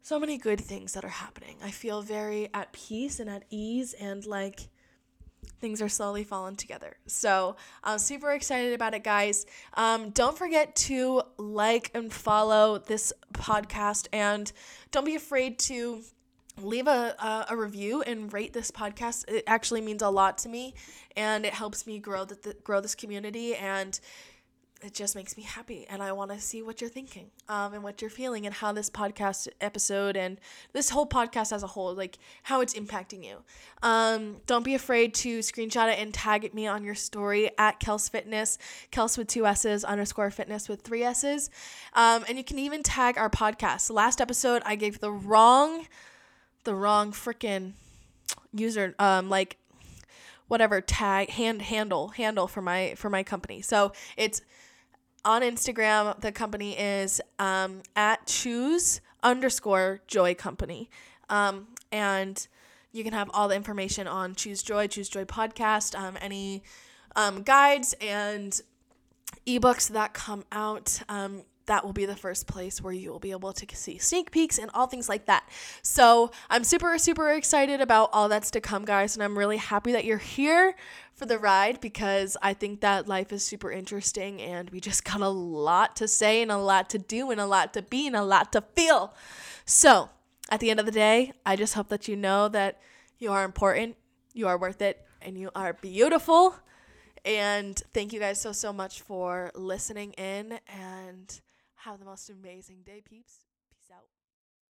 so 0.00 0.18
many 0.18 0.36
good 0.36 0.60
things 0.60 0.94
that 0.94 1.04
are 1.04 1.08
happening. 1.08 1.56
I 1.62 1.70
feel 1.70 2.02
very 2.02 2.48
at 2.52 2.72
peace 2.72 3.20
and 3.20 3.30
at 3.30 3.44
ease, 3.50 3.94
and 3.94 4.24
like 4.26 4.68
things 5.60 5.80
are 5.80 5.88
slowly 5.88 6.24
falling 6.24 6.56
together. 6.56 6.96
So 7.06 7.56
I'm 7.84 7.98
super 7.98 8.32
excited 8.32 8.72
about 8.74 8.94
it, 8.94 9.04
guys. 9.04 9.46
Um, 9.74 10.10
don't 10.10 10.36
forget 10.36 10.74
to 10.76 11.22
like 11.38 11.90
and 11.94 12.12
follow 12.12 12.78
this 12.78 13.12
podcast, 13.32 14.08
and 14.12 14.50
don't 14.90 15.06
be 15.06 15.14
afraid 15.14 15.58
to 15.60 16.02
leave 16.60 16.86
a, 16.86 17.46
a, 17.48 17.56
review 17.56 18.02
and 18.02 18.32
rate 18.32 18.52
this 18.52 18.70
podcast. 18.70 19.24
It 19.28 19.44
actually 19.46 19.80
means 19.80 20.02
a 20.02 20.10
lot 20.10 20.38
to 20.38 20.48
me, 20.48 20.74
and 21.16 21.44
it 21.44 21.54
helps 21.54 21.86
me 21.86 21.98
grow 21.98 22.24
the, 22.24 22.34
the 22.34 22.56
grow 22.62 22.80
this 22.80 22.94
community 22.94 23.54
and 23.54 23.98
it 24.82 24.92
just 24.92 25.14
makes 25.14 25.36
me 25.36 25.42
happy 25.42 25.86
and 25.88 26.02
i 26.02 26.10
want 26.12 26.30
to 26.30 26.40
see 26.40 26.62
what 26.62 26.80
you're 26.80 26.90
thinking 26.90 27.30
um, 27.48 27.72
and 27.74 27.82
what 27.82 28.00
you're 28.00 28.10
feeling 28.10 28.46
and 28.46 28.54
how 28.54 28.72
this 28.72 28.90
podcast 28.90 29.48
episode 29.60 30.16
and 30.16 30.38
this 30.72 30.90
whole 30.90 31.06
podcast 31.06 31.52
as 31.52 31.62
a 31.62 31.66
whole 31.66 31.94
like 31.94 32.18
how 32.44 32.60
it's 32.60 32.74
impacting 32.74 33.24
you. 33.24 33.38
Um, 33.82 34.38
don't 34.46 34.64
be 34.64 34.74
afraid 34.74 35.14
to 35.14 35.40
screenshot 35.40 35.92
it 35.92 35.98
and 35.98 36.12
tag 36.12 36.52
me 36.54 36.66
on 36.66 36.84
your 36.84 36.94
story 36.94 37.50
at 37.58 37.80
kels 37.80 38.10
fitness 38.10 38.58
kels 38.90 39.16
with 39.16 39.28
two 39.28 39.46
s's 39.46 39.84
underscore 39.84 40.30
fitness 40.30 40.68
with 40.68 40.82
three 40.82 41.04
s's. 41.04 41.50
Um, 41.92 42.24
and 42.28 42.38
you 42.38 42.44
can 42.44 42.58
even 42.58 42.82
tag 42.82 43.18
our 43.18 43.30
podcast. 43.30 43.90
Last 43.90 44.20
episode 44.20 44.62
i 44.64 44.76
gave 44.76 45.00
the 45.00 45.12
wrong 45.12 45.86
the 46.64 46.74
wrong 46.74 47.12
freaking 47.12 47.72
user 48.52 48.94
um 48.98 49.28
like 49.28 49.56
whatever 50.48 50.80
tag 50.80 51.30
hand 51.30 51.62
handle 51.62 52.08
handle 52.08 52.46
for 52.46 52.60
my 52.62 52.94
for 52.96 53.08
my 53.08 53.22
company 53.22 53.62
so 53.62 53.92
it's 54.16 54.42
on 55.24 55.42
Instagram, 55.42 56.20
the 56.20 56.32
company 56.32 56.76
is 56.78 57.20
um, 57.38 57.82
at 57.94 58.26
choose 58.26 59.00
underscore 59.22 60.00
joy 60.06 60.34
company. 60.34 60.90
Um, 61.28 61.68
and 61.90 62.46
you 62.90 63.04
can 63.04 63.12
have 63.12 63.30
all 63.32 63.48
the 63.48 63.54
information 63.54 64.06
on 64.06 64.34
Choose 64.34 64.62
Joy, 64.62 64.86
Choose 64.86 65.08
Joy 65.08 65.24
podcast, 65.24 65.98
um, 65.98 66.18
any 66.20 66.62
um, 67.16 67.42
guides 67.42 67.94
and 68.00 68.60
ebooks 69.46 69.88
that 69.90 70.12
come 70.12 70.44
out. 70.50 71.00
Um, 71.08 71.42
that 71.66 71.84
will 71.84 71.92
be 71.92 72.06
the 72.06 72.16
first 72.16 72.46
place 72.46 72.80
where 72.80 72.92
you 72.92 73.10
will 73.10 73.18
be 73.18 73.30
able 73.30 73.52
to 73.52 73.76
see 73.76 73.98
sneak 73.98 74.30
peeks 74.30 74.58
and 74.58 74.70
all 74.74 74.86
things 74.86 75.08
like 75.08 75.26
that. 75.26 75.48
So 75.82 76.30
I'm 76.50 76.64
super, 76.64 76.96
super 76.98 77.30
excited 77.32 77.80
about 77.80 78.10
all 78.12 78.28
that's 78.28 78.50
to 78.52 78.60
come, 78.60 78.84
guys. 78.84 79.14
And 79.14 79.22
I'm 79.22 79.38
really 79.38 79.56
happy 79.56 79.92
that 79.92 80.04
you're 80.04 80.18
here 80.18 80.74
for 81.14 81.26
the 81.26 81.38
ride 81.38 81.80
because 81.80 82.36
I 82.42 82.54
think 82.54 82.80
that 82.80 83.06
life 83.06 83.32
is 83.32 83.44
super 83.44 83.70
interesting 83.70 84.40
and 84.40 84.70
we 84.70 84.80
just 84.80 85.04
got 85.04 85.20
a 85.20 85.28
lot 85.28 85.96
to 85.96 86.08
say 86.08 86.42
and 86.42 86.50
a 86.50 86.56
lot 86.56 86.90
to 86.90 86.98
do 86.98 87.30
and 87.30 87.40
a 87.40 87.46
lot 87.46 87.72
to 87.74 87.82
be 87.82 88.06
and 88.06 88.16
a 88.16 88.24
lot 88.24 88.52
to 88.52 88.62
feel. 88.74 89.14
So 89.64 90.10
at 90.50 90.60
the 90.60 90.70
end 90.70 90.80
of 90.80 90.86
the 90.86 90.92
day, 90.92 91.32
I 91.46 91.56
just 91.56 91.74
hope 91.74 91.88
that 91.88 92.08
you 92.08 92.16
know 92.16 92.48
that 92.48 92.80
you 93.18 93.30
are 93.30 93.44
important, 93.44 93.96
you 94.34 94.48
are 94.48 94.58
worth 94.58 94.82
it, 94.82 95.06
and 95.20 95.38
you 95.38 95.50
are 95.54 95.74
beautiful. 95.74 96.56
And 97.24 97.80
thank 97.94 98.12
you 98.12 98.18
guys 98.18 98.40
so, 98.40 98.52
so 98.52 98.72
much 98.72 99.02
for 99.02 99.52
listening 99.54 100.12
in 100.14 100.58
and 100.66 101.40
have 101.84 101.98
the 101.98 102.04
most 102.04 102.30
amazing 102.30 102.82
day, 102.84 103.02
peeps. 103.04 103.41